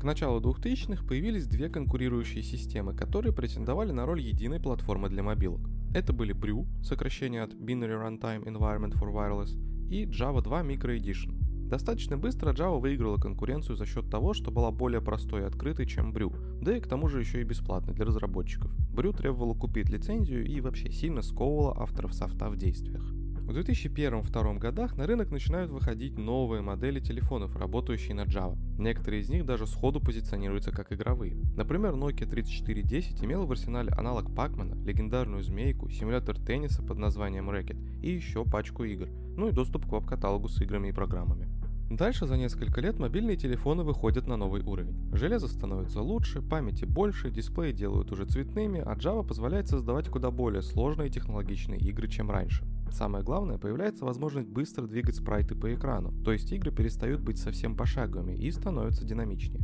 К 0.00 0.04
началу 0.04 0.40
2000-х 0.40 1.06
появились 1.06 1.46
две 1.46 1.68
конкурирующие 1.68 2.42
системы, 2.42 2.94
которые 2.94 3.34
претендовали 3.34 3.92
на 3.92 4.06
роль 4.06 4.22
единой 4.22 4.60
платформы 4.60 5.10
для 5.10 5.22
мобилок. 5.22 5.60
Это 5.94 6.14
были 6.14 6.34
Brew, 6.34 6.66
сокращение 6.82 7.42
от 7.42 7.52
Binary 7.52 8.00
Runtime 8.02 8.44
Environment 8.44 8.94
for 8.94 9.12
Wireless, 9.12 9.54
и 9.90 10.06
Java 10.06 10.42
2 10.42 10.62
Micro 10.62 10.98
Edition. 10.98 11.41
Достаточно 11.72 12.18
быстро 12.18 12.52
Java 12.52 12.78
выиграла 12.78 13.16
конкуренцию 13.16 13.76
за 13.76 13.86
счет 13.86 14.10
того, 14.10 14.34
что 14.34 14.50
была 14.50 14.70
более 14.70 15.00
простой 15.00 15.40
и 15.40 15.44
открытой, 15.46 15.86
чем 15.86 16.12
Brew, 16.12 16.36
да 16.60 16.76
и 16.76 16.80
к 16.80 16.86
тому 16.86 17.08
же 17.08 17.18
еще 17.18 17.40
и 17.40 17.44
бесплатной 17.44 17.94
для 17.94 18.04
разработчиков. 18.04 18.70
Brew 18.94 19.16
требовала 19.16 19.54
купить 19.54 19.88
лицензию 19.88 20.44
и 20.44 20.60
вообще 20.60 20.92
сильно 20.92 21.22
сковывала 21.22 21.80
авторов 21.80 22.12
софта 22.12 22.50
в 22.50 22.58
действиях. 22.58 23.02
В 23.02 23.56
2001-2002 23.56 24.58
годах 24.58 24.98
на 24.98 25.06
рынок 25.06 25.30
начинают 25.30 25.70
выходить 25.70 26.18
новые 26.18 26.60
модели 26.60 27.00
телефонов, 27.00 27.56
работающие 27.56 28.14
на 28.14 28.26
Java. 28.26 28.58
Некоторые 28.78 29.22
из 29.22 29.30
них 29.30 29.46
даже 29.46 29.66
сходу 29.66 29.98
позиционируются 29.98 30.72
как 30.72 30.92
игровые. 30.92 31.36
Например, 31.56 31.94
Nokia 31.94 32.28
3410 32.28 33.24
имела 33.24 33.46
в 33.46 33.50
арсенале 33.50 33.88
аналог 33.92 34.34
Пакмана, 34.34 34.74
легендарную 34.84 35.42
змейку, 35.42 35.88
симулятор 35.88 36.38
тенниса 36.38 36.82
под 36.82 36.98
названием 36.98 37.48
Racket 37.48 38.02
и 38.02 38.10
еще 38.10 38.44
пачку 38.44 38.84
игр, 38.84 39.08
ну 39.38 39.48
и 39.48 39.52
доступ 39.52 39.86
к 39.86 39.92
веб-каталогу 39.92 40.48
с 40.48 40.60
играми 40.60 40.88
и 40.88 40.92
программами. 40.92 41.61
Дальше 41.96 42.26
за 42.26 42.38
несколько 42.38 42.80
лет 42.80 42.98
мобильные 42.98 43.36
телефоны 43.36 43.82
выходят 43.82 44.26
на 44.26 44.38
новый 44.38 44.62
уровень. 44.62 45.14
Железо 45.14 45.46
становится 45.46 46.00
лучше, 46.00 46.40
памяти 46.40 46.86
больше, 46.86 47.30
дисплеи 47.30 47.72
делают 47.72 48.10
уже 48.10 48.24
цветными, 48.24 48.80
а 48.80 48.94
Java 48.94 49.26
позволяет 49.26 49.68
создавать 49.68 50.08
куда 50.08 50.30
более 50.30 50.62
сложные 50.62 51.10
технологичные 51.10 51.78
игры, 51.80 52.08
чем 52.08 52.30
раньше. 52.30 52.64
Самое 52.90 53.22
главное, 53.22 53.58
появляется 53.58 54.06
возможность 54.06 54.48
быстро 54.48 54.86
двигать 54.86 55.16
спрайты 55.16 55.54
по 55.54 55.72
экрану, 55.74 56.14
то 56.24 56.32
есть 56.32 56.50
игры 56.52 56.70
перестают 56.70 57.20
быть 57.20 57.38
совсем 57.38 57.76
пошаговыми 57.76 58.36
и 58.36 58.50
становятся 58.50 59.04
динамичнее. 59.04 59.62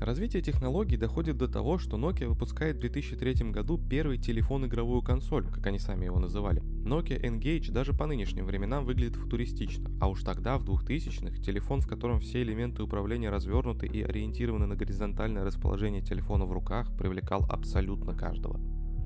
Развитие 0.00 0.40
технологий 0.40 0.96
доходит 0.96 1.36
до 1.36 1.46
того, 1.46 1.76
что 1.76 1.98
Nokia 1.98 2.26
выпускает 2.26 2.76
в 2.76 2.80
2003 2.80 3.50
году 3.50 3.78
первый 3.78 4.16
телефон-игровую 4.16 5.02
консоль, 5.02 5.44
как 5.44 5.66
они 5.66 5.78
сами 5.78 6.06
его 6.06 6.18
называли. 6.18 6.62
Nokia 6.62 7.20
Engage 7.20 7.70
даже 7.70 7.92
по 7.92 8.06
нынешним 8.06 8.46
временам 8.46 8.86
выглядит 8.86 9.16
футуристично, 9.16 9.90
а 10.00 10.08
уж 10.08 10.22
тогда, 10.22 10.56
в 10.56 10.64
2000-х, 10.64 11.42
телефон, 11.42 11.82
в 11.82 11.86
котором 11.86 12.18
все 12.18 12.40
элементы 12.40 12.82
управления 12.82 13.28
развернуты 13.28 13.86
и 13.86 14.02
ориентированы 14.02 14.64
на 14.64 14.74
горизонтальное 14.74 15.44
расположение 15.44 16.00
телефона 16.00 16.46
в 16.46 16.52
руках, 16.52 16.96
привлекал 16.96 17.44
абсолютно 17.50 18.14
каждого. 18.14 18.58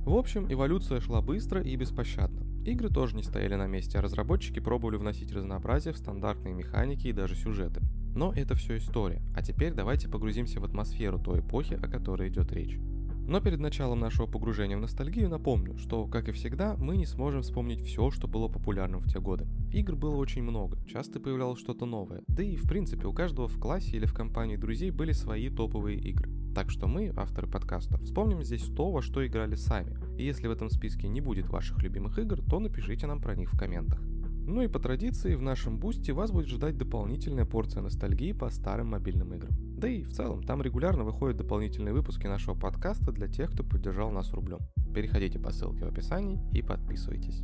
В 0.04 0.14
общем, 0.14 0.46
эволюция 0.48 1.00
шла 1.00 1.20
быстро 1.20 1.60
и 1.60 1.74
беспощадно. 1.74 2.46
Игры 2.64 2.88
тоже 2.88 3.16
не 3.16 3.24
стояли 3.24 3.56
на 3.56 3.66
месте, 3.66 3.98
а 3.98 4.02
разработчики 4.02 4.60
пробовали 4.60 4.96
вносить 4.96 5.32
разнообразие 5.32 5.92
в 5.92 5.98
стандартные 5.98 6.54
механики 6.54 7.08
и 7.08 7.12
даже 7.12 7.34
сюжеты. 7.34 7.80
Но 8.14 8.32
это 8.32 8.54
все 8.54 8.76
история, 8.76 9.22
а 9.34 9.42
теперь 9.42 9.72
давайте 9.72 10.08
погрузимся 10.08 10.60
в 10.60 10.64
атмосферу 10.64 11.18
той 11.18 11.40
эпохи, 11.40 11.74
о 11.74 11.88
которой 11.88 12.28
идет 12.28 12.52
речь. 12.52 12.78
Но 13.26 13.40
перед 13.40 13.58
началом 13.58 14.00
нашего 14.00 14.26
погружения 14.26 14.76
в 14.76 14.80
ностальгию 14.80 15.30
напомню, 15.30 15.78
что, 15.78 16.06
как 16.06 16.28
и 16.28 16.32
всегда, 16.32 16.76
мы 16.76 16.98
не 16.98 17.06
сможем 17.06 17.40
вспомнить 17.40 17.80
все, 17.80 18.10
что 18.10 18.28
было 18.28 18.48
популярным 18.48 19.00
в 19.00 19.08
те 19.08 19.18
годы. 19.18 19.46
Игр 19.72 19.96
было 19.96 20.16
очень 20.16 20.42
много, 20.42 20.78
часто 20.86 21.20
появлялось 21.20 21.58
что-то 21.58 21.86
новое, 21.86 22.22
да 22.28 22.42
и 22.42 22.56
в 22.56 22.68
принципе 22.68 23.06
у 23.06 23.14
каждого 23.14 23.48
в 23.48 23.58
классе 23.58 23.96
или 23.96 24.04
в 24.04 24.12
компании 24.12 24.56
друзей 24.56 24.90
были 24.90 25.12
свои 25.12 25.48
топовые 25.48 25.98
игры. 25.98 26.30
Так 26.54 26.70
что 26.70 26.86
мы, 26.86 27.12
авторы 27.16 27.48
подкаста, 27.48 27.98
вспомним 27.98 28.44
здесь 28.44 28.64
то, 28.64 28.92
во 28.92 29.00
что 29.00 29.26
играли 29.26 29.54
сами, 29.54 29.96
и 30.18 30.24
если 30.24 30.46
в 30.46 30.52
этом 30.52 30.68
списке 30.68 31.08
не 31.08 31.22
будет 31.22 31.48
ваших 31.48 31.82
любимых 31.82 32.18
игр, 32.18 32.40
то 32.42 32.60
напишите 32.60 33.06
нам 33.06 33.20
про 33.20 33.34
них 33.34 33.52
в 33.52 33.58
комментах. 33.58 34.00
Ну 34.46 34.60
и 34.60 34.68
по 34.68 34.78
традиции 34.78 35.34
в 35.34 35.42
нашем 35.42 35.78
бусте 35.78 36.12
вас 36.12 36.30
будет 36.30 36.48
ждать 36.48 36.76
дополнительная 36.76 37.46
порция 37.46 37.82
ностальгии 37.82 38.32
по 38.32 38.50
старым 38.50 38.88
мобильным 38.88 39.32
играм. 39.32 39.52
Да 39.78 39.88
и 39.88 40.02
в 40.02 40.12
целом, 40.12 40.42
там 40.42 40.60
регулярно 40.60 41.02
выходят 41.02 41.38
дополнительные 41.38 41.94
выпуски 41.94 42.26
нашего 42.26 42.54
подкаста 42.54 43.10
для 43.10 43.26
тех, 43.26 43.50
кто 43.50 43.64
поддержал 43.64 44.10
нас 44.10 44.32
рублем. 44.32 44.58
Переходите 44.94 45.38
по 45.38 45.50
ссылке 45.50 45.86
в 45.86 45.88
описании 45.88 46.40
и 46.52 46.60
подписывайтесь. 46.62 47.42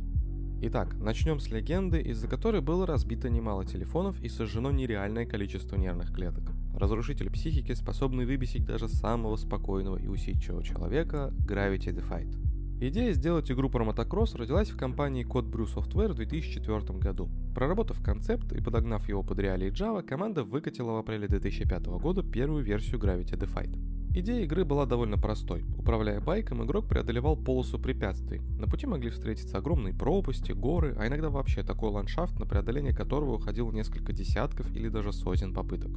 Итак, 0.63 0.93
начнем 0.93 1.39
с 1.39 1.49
легенды, 1.49 1.99
из-за 2.01 2.27
которой 2.27 2.61
было 2.61 2.85
разбито 2.85 3.31
немало 3.31 3.65
телефонов 3.65 4.21
и 4.21 4.29
сожжено 4.29 4.69
нереальное 4.69 5.25
количество 5.25 5.75
нервных 5.75 6.13
клеток. 6.13 6.51
Разрушитель 6.75 7.31
психики, 7.31 7.73
способный 7.73 8.27
выбесить 8.27 8.63
даже 8.63 8.87
самого 8.87 9.37
спокойного 9.37 9.97
и 9.97 10.05
усидчивого 10.05 10.63
человека, 10.63 11.33
Gravity 11.47 11.95
Defied. 11.95 12.50
Идея 12.83 13.13
сделать 13.13 13.51
игру 13.51 13.69
про 13.69 13.83
мотокросс 13.83 14.33
родилась 14.33 14.71
в 14.71 14.75
компании 14.75 15.23
Code 15.23 15.51
Brew 15.51 15.71
Software 15.71 16.13
в 16.13 16.15
2004 16.15 16.97
году. 16.97 17.29
Проработав 17.53 18.01
концепт 18.01 18.51
и 18.53 18.59
подогнав 18.59 19.07
его 19.07 19.21
под 19.21 19.37
реалии 19.37 19.71
Java, 19.71 20.01
команда 20.01 20.43
выкатила 20.43 20.93
в 20.93 20.97
апреле 20.97 21.27
2005 21.27 21.85
года 21.85 22.23
первую 22.23 22.63
версию 22.63 22.99
Gravity 22.99 23.37
Defied. 23.37 23.77
Идея 24.15 24.43
игры 24.45 24.65
была 24.65 24.87
довольно 24.87 25.19
простой. 25.19 25.63
Управляя 25.77 26.21
байком, 26.21 26.65
игрок 26.65 26.87
преодолевал 26.87 27.37
полосу 27.37 27.77
препятствий. 27.77 28.41
На 28.57 28.65
пути 28.65 28.87
могли 28.87 29.11
встретиться 29.11 29.59
огромные 29.59 29.93
пропасти, 29.93 30.51
горы, 30.51 30.95
а 30.97 31.05
иногда 31.05 31.29
вообще 31.29 31.61
такой 31.61 31.91
ландшафт, 31.91 32.39
на 32.39 32.47
преодоление 32.47 32.95
которого 32.95 33.35
уходило 33.35 33.71
несколько 33.71 34.11
десятков 34.11 34.75
или 34.75 34.89
даже 34.89 35.13
сотен 35.13 35.53
попыток. 35.53 35.91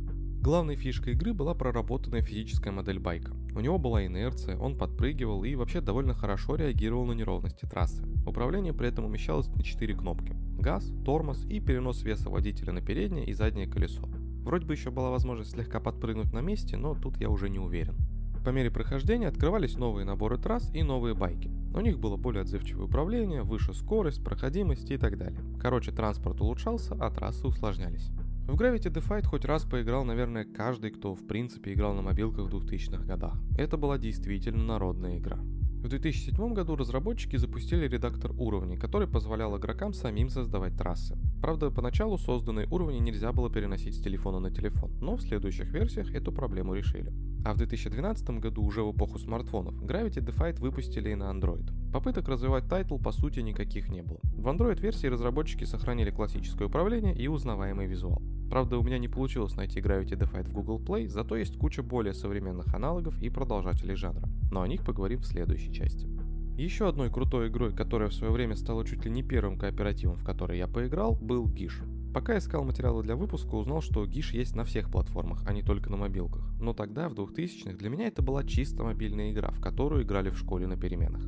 Главной 0.45 0.77
фишкой 0.77 1.15
игры 1.15 1.33
была 1.33 1.55
проработанная 1.55 2.21
физическая 2.21 2.71
модель 2.71 2.99
байка. 2.99 3.33
У 3.55 3.61
него 3.61 3.79
была 3.79 4.05
инерция, 4.05 4.59
он 4.59 4.77
подпрыгивал 4.77 5.43
и 5.43 5.55
вообще 5.55 5.81
довольно 5.81 6.13
хорошо 6.13 6.57
реагировал 6.57 7.07
на 7.07 7.13
неровности 7.13 7.65
трассы. 7.65 8.05
Управление 8.27 8.75
при 8.75 8.89
этом 8.89 9.07
умещалось 9.07 9.49
на 9.49 9.63
4 9.63 9.95
кнопки. 9.95 10.37
Газ, 10.61 10.93
тормоз 11.07 11.47
и 11.47 11.61
перенос 11.61 12.03
веса 12.03 12.29
водителя 12.29 12.75
на 12.75 12.83
переднее 12.83 13.25
и 13.25 13.33
заднее 13.33 13.67
колесо. 13.67 14.07
Вроде 14.43 14.67
бы 14.67 14.75
еще 14.75 14.91
была 14.91 15.09
возможность 15.09 15.53
слегка 15.53 15.81
подпрыгнуть 15.81 16.35
на 16.35 16.41
месте, 16.41 16.77
но 16.77 16.95
тут 16.95 17.17
я 17.17 17.31
уже 17.31 17.49
не 17.49 17.59
уверен. 17.59 17.97
По 18.45 18.51
мере 18.51 18.71
прохождения 18.71 19.29
открывались 19.29 19.79
новые 19.79 20.05
наборы 20.05 20.37
трасс 20.37 20.71
и 20.75 20.83
новые 20.83 21.15
байки. 21.15 21.51
У 21.75 21.81
них 21.81 21.99
было 21.99 22.19
более 22.19 22.43
отзывчивое 22.43 22.85
управление, 22.85 23.45
выше 23.45 23.73
скорость, 23.73 24.23
проходимость 24.23 24.91
и 24.91 24.99
так 24.99 25.17
далее. 25.17 25.41
Короче, 25.59 25.91
транспорт 25.91 26.39
улучшался, 26.43 26.95
а 27.01 27.11
трассы 27.11 27.47
усложнялись. 27.47 28.11
В 28.47 28.57
Gravity 28.57 28.93
Defied 28.93 29.27
хоть 29.27 29.47
раз 29.47 29.65
поиграл, 29.65 30.05
наверное, 30.05 30.45
каждый, 30.45 30.91
кто 30.91 31.15
в 31.15 31.27
принципе 31.27 31.73
играл 31.73 31.95
на 31.95 32.03
мобилках 32.03 32.51
в 32.51 32.55
2000-х 32.55 33.03
годах. 33.03 33.41
Это 33.57 33.79
была 33.79 33.97
действительно 33.97 34.63
народная 34.63 35.19
игра. 35.19 35.39
В 35.83 35.89
2007 35.89 36.53
году 36.53 36.77
разработчики 36.77 37.37
запустили 37.37 37.89
редактор 37.89 38.33
уровней, 38.39 38.77
который 38.77 39.09
позволял 39.09 39.57
игрокам 39.57 39.95
самим 39.95 40.29
создавать 40.29 40.77
трассы. 40.77 41.17
Правда, 41.41 41.71
поначалу 41.71 42.19
созданные 42.19 42.69
уровни 42.69 42.99
нельзя 42.99 43.33
было 43.33 43.51
переносить 43.51 43.97
с 43.97 44.03
телефона 44.03 44.41
на 44.41 44.51
телефон, 44.51 44.93
но 45.01 45.17
в 45.17 45.23
следующих 45.23 45.73
версиях 45.73 46.15
эту 46.15 46.31
проблему 46.31 46.75
решили. 46.75 47.15
А 47.45 47.53
в 47.53 47.59
2012 47.59 48.41
году, 48.41 48.65
уже 48.65 48.83
в 48.83 48.93
эпоху 48.93 49.19
смартфонов, 49.19 49.75
Gravity 49.83 50.25
Defied 50.25 50.59
выпустили 50.61 51.11
и 51.11 51.15
на 51.15 51.25
Android. 51.25 51.71
Попыток 51.93 52.27
развивать 52.29 52.69
title 52.69 52.97
по 52.97 53.13
сути 53.13 53.41
никаких 53.41 53.91
не 53.91 54.03
было. 54.03 54.19
В 54.23 54.49
Android-версии 54.49 55.09
разработчики 55.09 55.65
сохранили 55.65 56.11
классическое 56.11 56.69
управление 56.69 57.15
и 57.15 57.29
узнаваемый 57.29 57.87
визуал. 57.87 58.23
Правда, 58.49 58.79
у 58.79 58.83
меня 58.83 58.99
не 58.99 59.09
получилось 59.09 59.57
найти 59.57 59.81
Gravity 59.81 60.19
Defied 60.19 60.49
в 60.49 60.53
Google 60.55 60.81
Play, 60.81 61.07
зато 61.09 61.37
есть 61.37 61.59
куча 61.59 61.83
более 61.83 62.15
современных 62.15 62.73
аналогов 62.75 63.21
и 63.23 63.29
продолжателей 63.29 63.95
жанра. 63.95 64.27
Но 64.51 64.63
о 64.63 64.69
них 64.69 64.83
поговорим 64.83 65.21
в 65.21 65.27
следующей 65.27 65.73
части. 65.73 66.09
Еще 66.57 66.89
одной 66.89 67.11
крутой 67.11 67.49
игрой, 67.49 67.75
которая 67.75 68.09
в 68.09 68.15
свое 68.15 68.33
время 68.33 68.57
стала 68.57 68.87
чуть 68.87 69.05
ли 69.05 69.11
не 69.11 69.23
первым 69.23 69.59
кооперативом, 69.59 70.17
в 70.17 70.25
который 70.25 70.57
я 70.57 70.67
поиграл, 70.67 71.15
был 71.15 71.47
Gish. 71.47 71.83
Пока 72.15 72.39
искал 72.39 72.63
материалы 72.63 73.03
для 73.03 73.17
выпуска, 73.17 73.57
узнал, 73.57 73.83
что 73.83 74.07
Gish 74.07 74.33
есть 74.35 74.55
на 74.55 74.65
всех 74.65 74.89
платформах, 74.89 75.43
а 75.49 75.53
не 75.53 75.63
только 75.63 75.91
на 75.91 75.97
мобилках. 75.97 76.49
Но 76.61 76.73
тогда, 76.73 77.09
в 77.09 77.15
2000-х, 77.15 77.77
для 77.77 77.91
меня 77.91 78.07
это 78.07 78.23
была 78.23 78.45
чисто 78.45 78.85
мобильная 78.85 79.33
игра, 79.33 79.51
в 79.51 79.61
которую 79.61 80.05
играли 80.05 80.31
в 80.31 80.39
школе 80.39 80.69
на 80.69 80.77
переменах. 80.77 81.25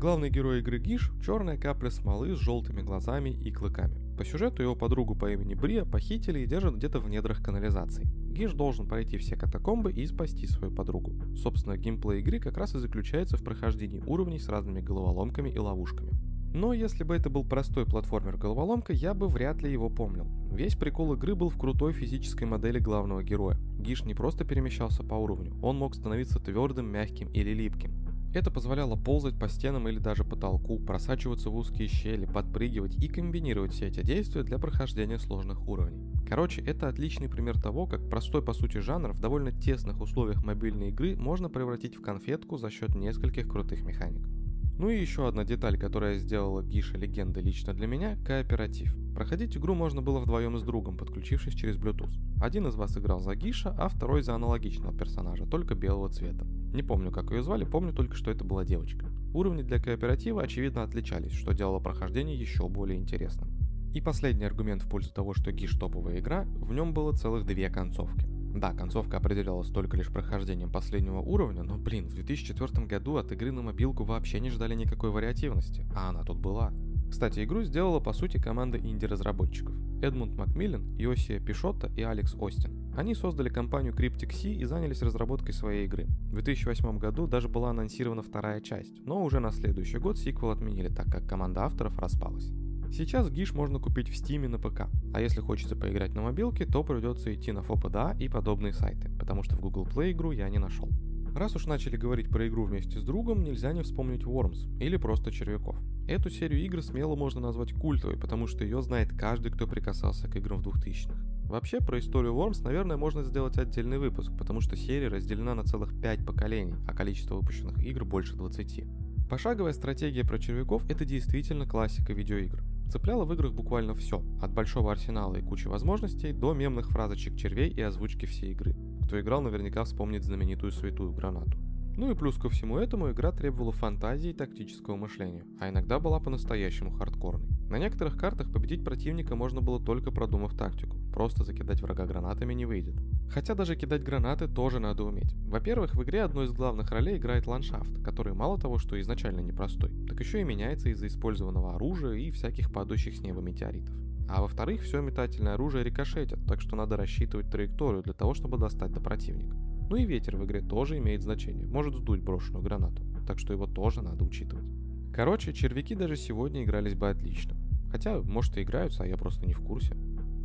Главный 0.00 0.30
герой 0.30 0.60
игры 0.60 0.78
Гиш– 0.78 1.12
черная 1.22 1.58
капля 1.58 1.90
смолы 1.90 2.34
с 2.34 2.38
желтыми 2.38 2.80
глазами 2.80 3.28
и 3.28 3.52
клыками. 3.52 4.00
По 4.16 4.24
сюжету 4.24 4.62
его 4.62 4.74
подругу 4.74 5.14
по 5.14 5.30
имени 5.30 5.52
Брия 5.52 5.84
похитили 5.84 6.40
и 6.40 6.46
держат 6.46 6.76
где-то 6.76 7.00
в 7.00 7.10
недрах 7.10 7.42
канализации. 7.42 8.08
Гиш 8.32 8.54
должен 8.54 8.88
пройти 8.88 9.18
все 9.18 9.36
катакомбы 9.36 9.92
и 9.92 10.06
спасти 10.06 10.46
свою 10.46 10.74
подругу. 10.74 11.36
Собственно, 11.36 11.76
геймплей 11.76 12.20
игры 12.20 12.38
как 12.38 12.56
раз 12.56 12.74
и 12.74 12.78
заключается 12.78 13.36
в 13.36 13.44
прохождении 13.44 14.02
уровней 14.06 14.38
с 14.38 14.48
разными 14.48 14.80
головоломками 14.80 15.50
и 15.50 15.58
ловушками. 15.58 16.29
Но 16.52 16.72
если 16.72 17.04
бы 17.04 17.14
это 17.14 17.30
был 17.30 17.44
простой 17.44 17.86
платформер-головоломка, 17.86 18.92
я 18.92 19.14
бы 19.14 19.28
вряд 19.28 19.62
ли 19.62 19.70
его 19.70 19.88
помнил. 19.88 20.26
Весь 20.50 20.74
прикол 20.74 21.14
игры 21.14 21.34
был 21.34 21.48
в 21.48 21.58
крутой 21.58 21.92
физической 21.92 22.44
модели 22.44 22.80
главного 22.80 23.22
героя. 23.22 23.56
Гиш 23.78 24.04
не 24.04 24.14
просто 24.14 24.44
перемещался 24.44 25.04
по 25.04 25.14
уровню, 25.14 25.54
он 25.62 25.76
мог 25.76 25.94
становиться 25.94 26.40
твердым, 26.40 26.86
мягким 26.86 27.28
или 27.28 27.50
липким. 27.50 27.94
Это 28.32 28.52
позволяло 28.52 28.94
ползать 28.94 29.38
по 29.38 29.48
стенам 29.48 29.88
или 29.88 29.98
даже 29.98 30.22
потолку, 30.22 30.78
просачиваться 30.78 31.50
в 31.50 31.56
узкие 31.56 31.88
щели, 31.88 32.26
подпрыгивать 32.26 32.94
и 33.02 33.08
комбинировать 33.08 33.72
все 33.72 33.88
эти 33.88 34.02
действия 34.04 34.44
для 34.44 34.58
прохождения 34.58 35.18
сложных 35.18 35.66
уровней. 35.66 36.12
Короче, 36.28 36.62
это 36.62 36.86
отличный 36.86 37.28
пример 37.28 37.60
того, 37.60 37.86
как 37.86 38.08
простой 38.08 38.40
по 38.40 38.52
сути 38.52 38.78
жанр 38.78 39.12
в 39.12 39.20
довольно 39.20 39.50
тесных 39.50 40.00
условиях 40.00 40.44
мобильной 40.44 40.90
игры 40.90 41.16
можно 41.16 41.48
превратить 41.48 41.96
в 41.96 42.02
конфетку 42.02 42.56
за 42.56 42.70
счет 42.70 42.94
нескольких 42.94 43.48
крутых 43.48 43.82
механик. 43.82 44.39
Ну 44.80 44.88
и 44.88 44.98
еще 44.98 45.28
одна 45.28 45.44
деталь, 45.44 45.76
которая 45.76 46.16
сделала 46.16 46.62
Гиша 46.62 46.96
легендой 46.96 47.42
лично 47.42 47.74
для 47.74 47.86
меня– 47.86 48.16
кооператив. 48.24 48.96
Проходить 49.14 49.54
игру 49.54 49.74
можно 49.74 50.00
было 50.00 50.20
вдвоем 50.20 50.56
с 50.56 50.62
другом, 50.62 50.96
подключившись 50.96 51.52
через 51.52 51.76
Bluetooth. 51.76 52.18
Один 52.40 52.66
из 52.66 52.76
вас 52.76 52.96
играл 52.96 53.20
за 53.20 53.36
Гиша, 53.36 53.74
а 53.76 53.90
второй 53.90 54.22
за 54.22 54.34
аналогичного 54.34 54.96
персонажа, 54.96 55.44
только 55.44 55.74
белого 55.74 56.08
цвета. 56.08 56.46
Не 56.72 56.82
помню, 56.82 57.12
как 57.12 57.30
ее 57.30 57.42
звали, 57.42 57.66
помню 57.66 57.92
только, 57.92 58.16
что 58.16 58.30
это 58.30 58.42
была 58.42 58.64
девочка. 58.64 59.04
Уровни 59.34 59.60
для 59.60 59.78
кооператива 59.78 60.40
очевидно 60.40 60.82
отличались, 60.82 61.32
что 61.32 61.52
делало 61.52 61.80
прохождение 61.80 62.40
еще 62.40 62.66
более 62.66 62.98
интересным. 62.98 63.50
И 63.92 64.00
последний 64.00 64.46
аргумент 64.46 64.82
в 64.82 64.88
пользу 64.88 65.12
того, 65.12 65.34
что 65.34 65.52
Гиш 65.52 65.72
топовая 65.78 66.20
игра, 66.20 66.44
в 66.44 66.72
нем 66.72 66.94
было 66.94 67.12
целых 67.12 67.44
две 67.44 67.68
концовки. 67.68 68.39
Да, 68.54 68.72
концовка 68.72 69.18
определялась 69.18 69.68
только 69.68 69.96
лишь 69.96 70.10
прохождением 70.10 70.70
последнего 70.70 71.20
уровня, 71.20 71.62
но, 71.62 71.78
блин, 71.78 72.06
в 72.08 72.14
2004 72.14 72.86
году 72.86 73.16
от 73.16 73.30
игры 73.32 73.52
на 73.52 73.62
мобилку 73.62 74.04
вообще 74.04 74.40
не 74.40 74.50
ждали 74.50 74.74
никакой 74.74 75.10
вариативности, 75.10 75.86
а 75.94 76.08
она 76.08 76.24
тут 76.24 76.38
была. 76.38 76.72
Кстати, 77.10 77.44
игру 77.44 77.62
сделала 77.62 78.00
по 78.00 78.12
сути 78.12 78.38
команда 78.38 78.78
инди-разработчиков. 78.78 79.74
Эдмунд 80.02 80.36
Макмиллен, 80.36 80.96
Йосия 80.96 81.40
Пишотто 81.40 81.90
и 81.96 82.02
Алекс 82.02 82.34
Остин. 82.38 82.92
Они 82.96 83.14
создали 83.14 83.48
компанию 83.48 83.92
Cryptic 83.92 84.30
Sea 84.30 84.54
и 84.54 84.64
занялись 84.64 85.02
разработкой 85.02 85.52
своей 85.52 85.86
игры. 85.86 86.06
В 86.30 86.34
2008 86.34 86.98
году 86.98 87.26
даже 87.26 87.48
была 87.48 87.70
анонсирована 87.70 88.22
вторая 88.22 88.60
часть, 88.60 88.94
но 89.04 89.22
уже 89.24 89.40
на 89.40 89.52
следующий 89.52 89.98
год 89.98 90.18
сиквел 90.18 90.50
отменили, 90.50 90.88
так 90.88 91.06
как 91.06 91.26
команда 91.28 91.64
авторов 91.64 91.98
распалась. 91.98 92.50
Сейчас 92.92 93.30
гиш 93.30 93.54
можно 93.54 93.78
купить 93.78 94.08
в 94.08 94.12
Steam 94.12 94.48
на 94.48 94.58
ПК, 94.58 94.88
а 95.14 95.20
если 95.20 95.40
хочется 95.40 95.76
поиграть 95.76 96.14
на 96.14 96.22
мобилке, 96.22 96.66
то 96.66 96.82
придется 96.82 97.32
идти 97.32 97.52
на 97.52 97.60
FOPDA 97.60 98.18
и 98.18 98.28
подобные 98.28 98.72
сайты, 98.72 99.10
потому 99.18 99.42
что 99.42 99.56
в 99.56 99.60
Google 99.60 99.86
Play 99.86 100.10
игру 100.10 100.32
я 100.32 100.48
не 100.48 100.58
нашел. 100.58 100.88
Раз 101.34 101.54
уж 101.54 101.66
начали 101.66 101.96
говорить 101.96 102.28
про 102.28 102.48
игру 102.48 102.64
вместе 102.64 102.98
с 102.98 103.04
другом, 103.04 103.44
нельзя 103.44 103.72
не 103.72 103.82
вспомнить 103.82 104.24
Worms 104.24 104.76
или 104.80 104.96
просто 104.96 105.30
Червяков. 105.30 105.76
Эту 106.08 106.28
серию 106.28 106.60
игр 106.64 106.82
смело 106.82 107.14
можно 107.14 107.40
назвать 107.40 107.72
культовой, 107.72 108.16
потому 108.16 108.48
что 108.48 108.64
ее 108.64 108.82
знает 108.82 109.12
каждый, 109.12 109.52
кто 109.52 109.68
прикасался 109.68 110.28
к 110.28 110.34
играм 110.34 110.60
в 110.60 110.66
2000-х. 110.66 111.14
Вообще, 111.44 111.78
про 111.78 112.00
историю 112.00 112.34
Worms, 112.34 112.64
наверное, 112.64 112.96
можно 112.96 113.22
сделать 113.22 113.58
отдельный 113.58 113.98
выпуск, 113.98 114.32
потому 114.36 114.60
что 114.60 114.76
серия 114.76 115.08
разделена 115.08 115.54
на 115.54 115.62
целых 115.62 115.98
5 116.00 116.26
поколений, 116.26 116.74
а 116.88 116.94
количество 116.94 117.36
выпущенных 117.36 117.78
игр 117.84 118.04
больше 118.04 118.34
20. 118.34 118.84
Пошаговая 119.28 119.72
стратегия 119.72 120.24
про 120.24 120.40
червяков– 120.40 120.84
это 120.90 121.04
действительно 121.04 121.64
классика 121.64 122.12
видеоигр. 122.12 122.64
Цепляло 122.90 123.24
в 123.24 123.32
играх 123.32 123.52
буквально 123.52 123.94
все, 123.94 124.20
от 124.42 124.52
большого 124.52 124.90
арсенала 124.90 125.36
и 125.36 125.42
кучи 125.42 125.68
возможностей 125.68 126.32
до 126.32 126.54
мемных 126.54 126.88
фразочек 126.88 127.36
червей 127.36 127.70
и 127.70 127.80
озвучки 127.80 128.26
всей 128.26 128.50
игры. 128.50 128.74
Кто 129.06 129.20
играл, 129.20 129.42
наверняка 129.42 129.84
вспомнит 129.84 130.24
знаменитую 130.24 130.72
святую 130.72 131.12
гранату. 131.12 131.56
Ну 131.96 132.10
и 132.10 132.16
плюс 132.16 132.36
ко 132.36 132.48
всему 132.48 132.78
этому 132.78 133.12
игра 133.12 133.30
требовала 133.30 133.70
фантазии 133.70 134.30
и 134.30 134.34
тактического 134.34 134.96
мышления, 134.96 135.44
а 135.60 135.68
иногда 135.68 136.00
была 136.00 136.18
по-настоящему 136.18 136.90
хардкорной. 136.90 137.59
На 137.70 137.78
некоторых 137.78 138.16
картах 138.16 138.52
победить 138.52 138.84
противника 138.84 139.36
можно 139.36 139.60
было 139.60 139.78
только 139.78 140.10
продумав 140.10 140.56
тактику, 140.56 140.96
просто 141.12 141.44
закидать 141.44 141.80
врага 141.80 142.04
гранатами 142.04 142.52
не 142.52 142.66
выйдет. 142.66 142.96
Хотя 143.30 143.54
даже 143.54 143.76
кидать 143.76 144.02
гранаты 144.02 144.48
тоже 144.48 144.80
надо 144.80 145.04
уметь. 145.04 145.32
Во-первых, 145.46 145.94
в 145.94 146.02
игре 146.02 146.24
одной 146.24 146.46
из 146.46 146.52
главных 146.52 146.90
ролей 146.90 147.16
играет 147.16 147.46
ландшафт, 147.46 148.02
который 148.02 148.34
мало 148.34 148.58
того, 148.58 148.78
что 148.78 149.00
изначально 149.00 149.38
непростой, 149.38 149.92
так 150.08 150.18
еще 150.18 150.40
и 150.40 150.44
меняется 150.44 150.88
из-за 150.88 151.06
использованного 151.06 151.76
оружия 151.76 152.14
и 152.14 152.32
всяких 152.32 152.72
падающих 152.72 153.14
с 153.14 153.20
неба 153.20 153.40
метеоритов. 153.40 153.94
А 154.28 154.42
во-вторых, 154.42 154.82
все 154.82 155.00
метательное 155.00 155.54
оружие 155.54 155.84
рикошетит, 155.84 156.44
так 156.48 156.60
что 156.60 156.74
надо 156.74 156.96
рассчитывать 156.96 157.50
траекторию 157.50 158.02
для 158.02 158.14
того, 158.14 158.34
чтобы 158.34 158.58
достать 158.58 158.90
до 158.90 159.00
противника. 159.00 159.54
Ну 159.88 159.94
и 159.94 160.04
ветер 160.04 160.36
в 160.36 160.44
игре 160.44 160.60
тоже 160.60 160.98
имеет 160.98 161.22
значение, 161.22 161.68
может 161.68 161.94
сдуть 161.94 162.20
брошенную 162.20 162.64
гранату, 162.64 163.04
так 163.28 163.38
что 163.38 163.52
его 163.52 163.68
тоже 163.68 164.02
надо 164.02 164.24
учитывать. 164.24 164.66
Короче, 165.12 165.52
червяки 165.52 165.94
даже 165.94 166.16
сегодня 166.16 166.62
игрались 166.62 166.94
бы 166.94 167.08
отлично. 167.10 167.56
Хотя, 167.90 168.20
может 168.20 168.56
и 168.56 168.62
играются, 168.62 169.04
а 169.04 169.06
я 169.06 169.16
просто 169.16 169.46
не 169.46 169.52
в 169.52 169.60
курсе. 169.60 169.94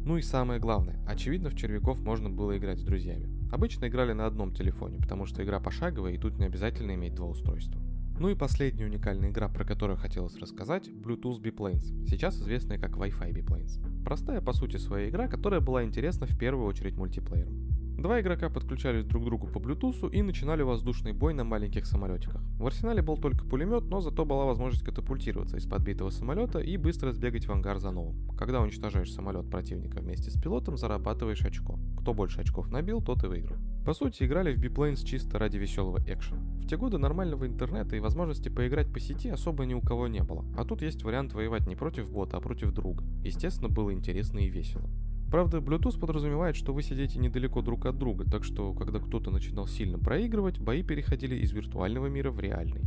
Ну 0.06 0.18
и 0.18 0.22
самое 0.22 0.60
главное, 0.60 1.00
очевидно 1.08 1.50
в 1.50 1.56
червяков 1.56 2.02
можно 2.02 2.30
было 2.30 2.58
играть 2.58 2.80
с 2.80 2.84
друзьями. 2.84 3.30
Обычно 3.52 3.88
играли 3.88 4.14
на 4.14 4.26
одном 4.26 4.54
телефоне, 4.54 5.00
потому 5.00 5.26
что 5.26 5.44
игра 5.44 5.60
пошаговая 5.60 6.14
и 6.14 6.18
тут 6.18 6.38
не 6.38 6.46
обязательно 6.46 6.94
иметь 6.94 7.16
два 7.16 7.28
устройства. 7.28 7.82
Ну 8.20 8.30
и 8.30 8.36
последняя 8.36 8.86
уникальная 8.86 9.30
игра, 9.30 9.50
про 9.50 9.66
которую 9.66 9.98
хотелось 9.98 10.38
рассказать, 10.38 10.88
Bluetooth 10.88 11.42
Biplanes, 11.42 12.08
сейчас 12.08 12.40
известная 12.40 12.78
как 12.78 12.92
Wi-Fi 12.92 13.34
Biplanes. 13.34 14.04
Простая 14.06 14.42
по 14.42 14.54
сути 14.54 14.78
своя 14.78 15.10
игра, 15.10 15.28
которая 15.28 15.60
была 15.60 15.84
интересна 15.84 16.26
в 16.26 16.38
первую 16.38 16.66
очередь 16.66 16.96
мультиплеером. 16.96 17.85
Два 17.98 18.20
игрока 18.20 18.50
подключались 18.50 19.06
друг 19.06 19.24
к 19.24 19.26
другу 19.26 19.48
по 19.48 19.58
Bluetooth 19.58 20.12
и 20.12 20.22
начинали 20.22 20.64
воздушный 20.64 21.14
бой 21.14 21.34
на 21.34 21.46
маленьких 21.46 21.86
самолетиках. 21.86 22.42
В 22.60 22.68
арсенале 22.68 23.02
был 23.02 23.18
только 23.18 23.46
пулемет, 23.46 23.86
но 23.86 24.02
зато 24.02 24.26
была 24.26 24.46
возможность 24.46 24.84
катапультироваться 24.84 25.56
из 25.58 25.66
подбитого 25.66 26.10
самолета 26.10 26.60
и 26.60 26.76
быстро 26.76 27.14
сбегать 27.14 27.48
в 27.48 27.52
ангар 27.52 27.80
за 27.80 27.92
новым. 27.92 28.28
Когда 28.38 28.60
уничтожаешь 28.62 29.14
самолет 29.14 29.50
противника 29.50 30.02
вместе 30.02 30.30
с 30.30 30.40
пилотом, 30.40 30.78
зарабатываешь 30.78 31.42
очко. 31.46 31.80
Кто 31.98 32.14
больше 32.14 32.42
очков 32.42 32.70
набил, 32.70 33.02
тот 33.02 33.24
и 33.24 33.28
выиграл. 33.28 33.58
По 33.86 33.94
сути, 33.94 34.24
играли 34.24 34.54
в 34.54 34.60
Biplanes 34.60 35.06
чисто 35.06 35.40
ради 35.40 35.58
веселого 35.58 36.00
экшена. 36.06 36.42
В 36.62 36.68
те 36.68 36.76
годы 36.76 36.98
нормального 36.98 37.48
интернета 37.48 37.96
и 37.96 38.02
возможности 38.02 38.50
поиграть 38.50 38.92
по 38.92 39.00
сети 39.00 39.30
особо 39.30 39.66
ни 39.66 39.74
у 39.74 39.82
кого 39.82 40.08
не 40.08 40.22
было. 40.22 40.44
А 40.58 40.66
тут 40.66 40.82
есть 40.82 41.04
вариант 41.04 41.34
воевать 41.34 41.66
не 41.66 41.76
против 41.76 42.12
бота, 42.12 42.38
а 42.38 42.42
против 42.42 42.74
друга. 42.74 43.06
Естественно, 43.24 43.70
было 43.70 43.94
интересно 43.94 44.40
и 44.40 44.50
весело. 44.50 44.90
Правда, 45.30 45.58
Bluetooth 45.58 46.00
подразумевает, 46.00 46.56
что 46.56 46.74
вы 46.74 46.82
сидите 46.82 47.20
недалеко 47.20 47.62
друг 47.62 47.86
от 47.86 47.98
друга, 47.98 48.26
так 48.26 48.44
что, 48.44 48.74
когда 48.74 49.00
кто-то 49.00 49.32
начинал 49.32 49.68
сильно 49.68 50.00
проигрывать, 50.00 50.60
бои 50.60 50.84
переходили 50.84 51.36
из 51.36 51.52
виртуального 51.52 52.08
мира 52.08 52.32
в 52.32 52.40
реальный. 52.40 52.84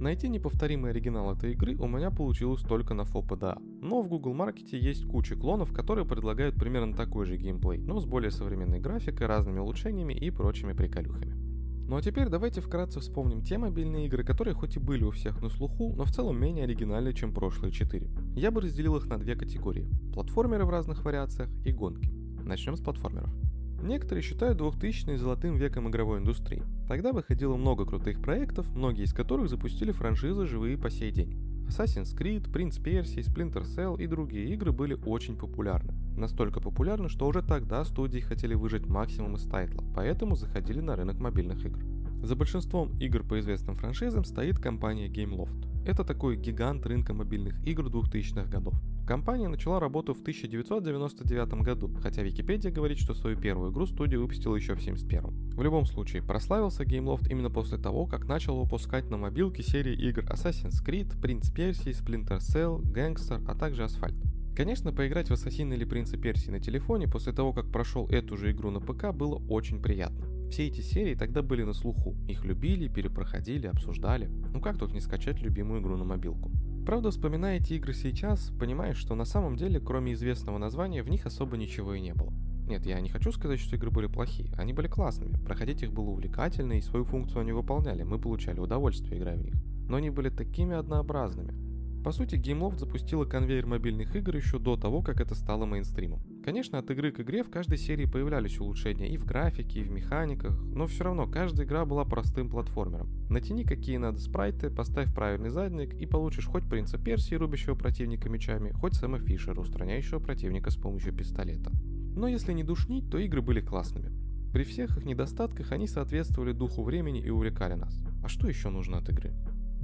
Найти 0.00 0.30
неповторимый 0.30 0.92
оригинал 0.92 1.34
этой 1.34 1.52
игры 1.52 1.76
у 1.76 1.86
меня 1.86 2.10
получилось 2.10 2.62
только 2.62 2.94
на 2.94 3.02
FOPDA, 3.02 3.58
но 3.82 4.00
в 4.00 4.08
Google 4.08 4.32
Маркете 4.32 4.78
есть 4.78 5.06
куча 5.06 5.36
клонов, 5.36 5.74
которые 5.74 6.06
предлагают 6.06 6.54
примерно 6.54 6.96
такой 6.96 7.26
же 7.26 7.36
геймплей, 7.36 7.82
но 7.82 8.00
с 8.00 8.06
более 8.06 8.30
современной 8.30 8.80
графикой, 8.80 9.26
разными 9.26 9.58
улучшениями 9.58 10.14
и 10.14 10.30
прочими 10.30 10.72
приколюхами. 10.72 11.49
Ну 11.90 11.96
а 11.96 12.02
теперь 12.02 12.28
давайте 12.28 12.60
вкратце 12.60 13.00
вспомним 13.00 13.42
те 13.42 13.58
мобильные 13.58 14.06
игры, 14.06 14.22
которые 14.22 14.54
хоть 14.54 14.76
и 14.76 14.78
были 14.78 15.02
у 15.02 15.10
всех 15.10 15.42
на 15.42 15.48
слуху, 15.48 15.92
но 15.96 16.04
в 16.04 16.12
целом 16.12 16.40
менее 16.40 16.62
оригинальны, 16.62 17.12
чем 17.12 17.34
прошлые 17.34 17.72
четыре. 17.72 18.08
Я 18.36 18.52
бы 18.52 18.60
разделил 18.60 18.94
их 18.94 19.06
на 19.06 19.18
две 19.18 19.34
категории. 19.34 19.90
Платформеры 20.14 20.64
в 20.64 20.70
разных 20.70 21.04
вариациях 21.04 21.50
и 21.64 21.72
гонки. 21.72 22.08
Начнем 22.44 22.76
с 22.76 22.80
платформеров. 22.80 23.34
Некоторые 23.82 24.22
считают 24.22 24.58
2000 24.58 25.16
золотым 25.16 25.56
веком 25.56 25.88
игровой 25.88 26.20
индустрии. 26.20 26.62
Тогда 26.86 27.10
выходило 27.12 27.56
много 27.56 27.84
крутых 27.84 28.22
проектов, 28.22 28.72
многие 28.72 29.02
из 29.02 29.12
которых 29.12 29.50
запустили 29.50 29.90
франшизы 29.90 30.46
живые 30.46 30.78
по 30.78 30.90
сей 30.90 31.10
день. 31.10 31.34
Assassin's 31.66 32.16
Creed, 32.16 32.48
Prince 32.52 32.80
Persia, 32.80 33.24
Splinter 33.24 33.64
Cell 33.64 34.00
и 34.00 34.06
другие 34.06 34.54
игры 34.54 34.70
были 34.70 34.94
очень 34.94 35.36
популярны. 35.36 35.94
Настолько 36.16 36.60
популярны, 36.60 37.08
что 37.08 37.26
уже 37.26 37.42
тогда 37.42 37.84
студии 37.84 38.20
хотели 38.20 38.54
выжать 38.54 38.86
максимум 38.86 39.36
из 39.36 39.44
тайтла, 39.44 39.84
поэтому 39.94 40.36
заходили 40.36 40.80
на 40.80 40.96
рынок 40.96 41.18
мобильных 41.18 41.64
игр. 41.64 41.80
За 42.22 42.36
большинством 42.36 42.98
игр 42.98 43.22
по 43.22 43.40
известным 43.40 43.74
франшизам 43.76 44.24
стоит 44.24 44.58
компания 44.58 45.08
Gameloft. 45.08 45.66
Это 45.86 46.04
такой 46.04 46.36
гигант 46.36 46.84
рынка 46.84 47.14
мобильных 47.14 47.66
игр 47.66 47.86
2000-х 47.86 48.50
годов. 48.50 48.74
Компания 49.06 49.48
начала 49.48 49.80
работу 49.80 50.14
в 50.14 50.20
1999 50.20 51.54
году, 51.64 51.90
хотя 52.00 52.22
Википедия 52.22 52.70
говорит, 52.70 52.98
что 52.98 53.14
свою 53.14 53.36
первую 53.36 53.72
игру 53.72 53.86
студия 53.86 54.18
выпустила 54.18 54.54
еще 54.54 54.74
в 54.74 54.80
1971. 54.80 55.56
В 55.56 55.62
любом 55.62 55.86
случае, 55.86 56.22
прославился 56.22 56.84
Gameloft 56.84 57.28
именно 57.28 57.50
после 57.50 57.78
того, 57.78 58.06
как 58.06 58.26
начал 58.26 58.62
выпускать 58.62 59.10
на 59.10 59.16
мобилке 59.16 59.62
серии 59.62 59.94
игр 59.94 60.22
Assassin's 60.24 60.84
Creed, 60.86 61.18
Prince 61.20 61.52
Persia, 61.52 61.90
Splinter 61.90 62.38
Cell, 62.38 62.82
Gangster, 62.82 63.42
а 63.48 63.54
также 63.56 63.82
Asphalt. 63.82 64.29
Конечно, 64.56 64.92
поиграть 64.92 65.30
в 65.30 65.32
Ассасин 65.32 65.72
или 65.72 65.84
Принца 65.84 66.16
Персии 66.16 66.50
на 66.50 66.60
телефоне 66.60 67.08
после 67.08 67.32
того, 67.32 67.52
как 67.52 67.70
прошел 67.70 68.08
эту 68.08 68.36
же 68.36 68.50
игру 68.50 68.70
на 68.70 68.80
ПК, 68.80 69.12
было 69.12 69.36
очень 69.48 69.80
приятно. 69.80 70.26
Все 70.50 70.66
эти 70.66 70.80
серии 70.80 71.14
тогда 71.14 71.42
были 71.42 71.62
на 71.62 71.72
слуху. 71.72 72.16
Их 72.28 72.44
любили, 72.44 72.88
перепроходили, 72.88 73.68
обсуждали. 73.68 74.26
Ну 74.52 74.60
как 74.60 74.78
тут 74.78 74.92
не 74.92 75.00
скачать 75.00 75.40
любимую 75.40 75.80
игру 75.80 75.96
на 75.96 76.04
мобилку? 76.04 76.50
Правда, 76.84 77.10
вспоминая 77.10 77.58
эти 77.58 77.74
игры 77.74 77.94
сейчас, 77.94 78.50
понимаешь, 78.58 78.96
что 78.96 79.14
на 79.14 79.24
самом 79.24 79.56
деле, 79.56 79.78
кроме 79.78 80.14
известного 80.14 80.58
названия, 80.58 81.02
в 81.02 81.08
них 81.08 81.24
особо 81.24 81.56
ничего 81.56 81.94
и 81.94 82.00
не 82.00 82.14
было. 82.14 82.32
Нет, 82.66 82.84
я 82.86 83.00
не 83.00 83.08
хочу 83.08 83.30
сказать, 83.32 83.60
что 83.60 83.76
игры 83.76 83.90
были 83.90 84.06
плохие. 84.06 84.52
Они 84.56 84.72
были 84.72 84.88
классными. 84.88 85.36
Проходить 85.44 85.82
их 85.82 85.92
было 85.92 86.10
увлекательно, 86.10 86.74
и 86.74 86.80
свою 86.80 87.04
функцию 87.04 87.42
они 87.42 87.52
выполняли. 87.52 88.02
Мы 88.02 88.18
получали 88.18 88.58
удовольствие, 88.58 89.18
играя 89.18 89.36
в 89.36 89.42
них. 89.42 89.54
Но 89.88 89.96
они 89.96 90.10
были 90.10 90.30
такими 90.30 90.74
однообразными. 90.74 91.69
По 92.02 92.12
сути, 92.12 92.36
GameLoft 92.36 92.78
запустила 92.78 93.26
конвейер 93.26 93.66
мобильных 93.66 94.16
игр 94.16 94.34
еще 94.34 94.58
до 94.58 94.76
того, 94.76 95.02
как 95.02 95.20
это 95.20 95.34
стало 95.34 95.66
мейнстримом. 95.66 96.22
Конечно, 96.42 96.78
от 96.78 96.90
игры 96.90 97.12
к 97.12 97.20
игре 97.20 97.42
в 97.42 97.50
каждой 97.50 97.76
серии 97.76 98.06
появлялись 98.06 98.58
улучшения 98.58 99.08
и 99.08 99.18
в 99.18 99.26
графике, 99.26 99.80
и 99.80 99.84
в 99.84 99.90
механиках, 99.90 100.58
но 100.62 100.86
все 100.86 101.04
равно 101.04 101.26
каждая 101.26 101.66
игра 101.66 101.84
была 101.84 102.06
простым 102.06 102.48
платформером. 102.48 103.10
Натяни 103.28 103.64
какие 103.64 103.98
надо 103.98 104.18
спрайты, 104.18 104.70
поставь 104.70 105.14
правильный 105.14 105.50
задник 105.50 105.92
и 105.92 106.06
получишь 106.06 106.46
хоть 106.46 106.66
принца 106.68 106.96
Персии, 106.96 107.34
рубящего 107.34 107.74
противника 107.74 108.30
мечами, 108.30 108.70
хоть 108.70 108.94
Сэма 108.94 109.18
Фишера, 109.18 109.60
устраняющего 109.60 110.20
противника 110.20 110.70
с 110.70 110.76
помощью 110.76 111.12
пистолета. 111.12 111.70
Но 112.16 112.28
если 112.28 112.54
не 112.54 112.64
душнить, 112.64 113.10
то 113.10 113.18
игры 113.18 113.42
были 113.42 113.60
классными. 113.60 114.10
При 114.52 114.64
всех 114.64 114.96
их 114.96 115.04
недостатках 115.04 115.70
они 115.70 115.86
соответствовали 115.86 116.52
духу 116.52 116.82
времени 116.82 117.20
и 117.20 117.30
увлекали 117.30 117.74
нас. 117.74 118.02
А 118.24 118.28
что 118.28 118.48
еще 118.48 118.70
нужно 118.70 118.98
от 118.98 119.08
игры? 119.08 119.32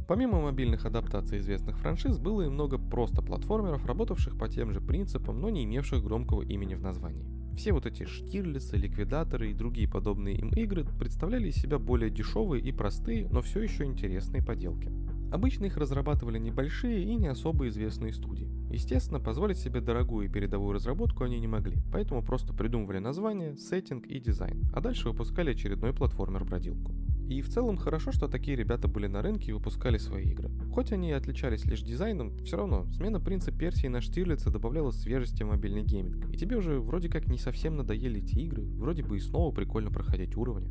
Помимо 0.06 0.40
мобильных 0.40 0.86
адаптаций 0.86 1.38
известных 1.38 1.78
франшиз, 1.78 2.18
было 2.18 2.42
и 2.42 2.48
много 2.48 2.78
просто 2.78 3.22
платформеров, 3.22 3.86
работавших 3.86 4.38
по 4.38 4.48
тем 4.48 4.72
же 4.72 4.80
принципам, 4.80 5.40
но 5.40 5.50
не 5.50 5.64
имевших 5.64 6.02
громкого 6.04 6.42
имени 6.42 6.74
в 6.74 6.80
названии. 6.80 7.26
Все 7.56 7.72
вот 7.72 7.86
эти 7.86 8.04
штирлицы, 8.04 8.76
ликвидаторы 8.76 9.50
и 9.50 9.54
другие 9.54 9.88
подобные 9.88 10.36
им 10.36 10.50
игры 10.50 10.84
представляли 10.98 11.48
из 11.48 11.56
себя 11.56 11.78
более 11.78 12.10
дешевые 12.10 12.62
и 12.62 12.70
простые, 12.70 13.28
но 13.32 13.40
все 13.40 13.60
еще 13.62 13.84
интересные 13.84 14.44
поделки. 14.44 14.92
Обычно 15.32 15.64
их 15.64 15.76
разрабатывали 15.76 16.38
небольшие 16.38 17.02
и 17.02 17.16
не 17.16 17.26
особо 17.26 17.66
известные 17.66 18.12
студии. 18.12 18.48
Естественно, 18.70 19.18
позволить 19.18 19.58
себе 19.58 19.80
дорогую 19.80 20.26
и 20.26 20.30
передовую 20.30 20.74
разработку 20.74 21.24
они 21.24 21.40
не 21.40 21.48
могли, 21.48 21.78
поэтому 21.92 22.22
просто 22.22 22.52
придумывали 22.54 22.98
название, 22.98 23.56
сеттинг 23.56 24.06
и 24.06 24.20
дизайн, 24.20 24.68
а 24.72 24.80
дальше 24.80 25.08
выпускали 25.08 25.50
очередной 25.50 25.92
платформер-бродилку. 25.92 27.05
И 27.28 27.42
в 27.42 27.48
целом 27.48 27.76
хорошо, 27.76 28.12
что 28.12 28.28
такие 28.28 28.56
ребята 28.56 28.86
были 28.86 29.08
на 29.08 29.20
рынке 29.20 29.50
и 29.50 29.52
выпускали 29.52 29.98
свои 29.98 30.26
игры. 30.26 30.50
Хоть 30.72 30.92
они 30.92 31.10
и 31.10 31.12
отличались 31.12 31.64
лишь 31.64 31.82
дизайном, 31.82 32.36
все 32.44 32.56
равно 32.56 32.86
смена 32.92 33.20
принца 33.20 33.50
Персии 33.50 33.88
на 33.88 34.00
Штирлица 34.00 34.50
добавляла 34.50 34.92
свежести 34.92 35.42
в 35.42 35.48
мобильный 35.48 35.82
гейминг. 35.82 36.32
И 36.32 36.36
тебе 36.36 36.56
уже 36.56 36.78
вроде 36.78 37.08
как 37.08 37.26
не 37.26 37.38
совсем 37.38 37.76
надоели 37.76 38.22
эти 38.22 38.38
игры, 38.38 38.62
вроде 38.62 39.02
бы 39.02 39.16
и 39.16 39.20
снова 39.20 39.52
прикольно 39.52 39.90
проходить 39.90 40.36
уровни. 40.36 40.70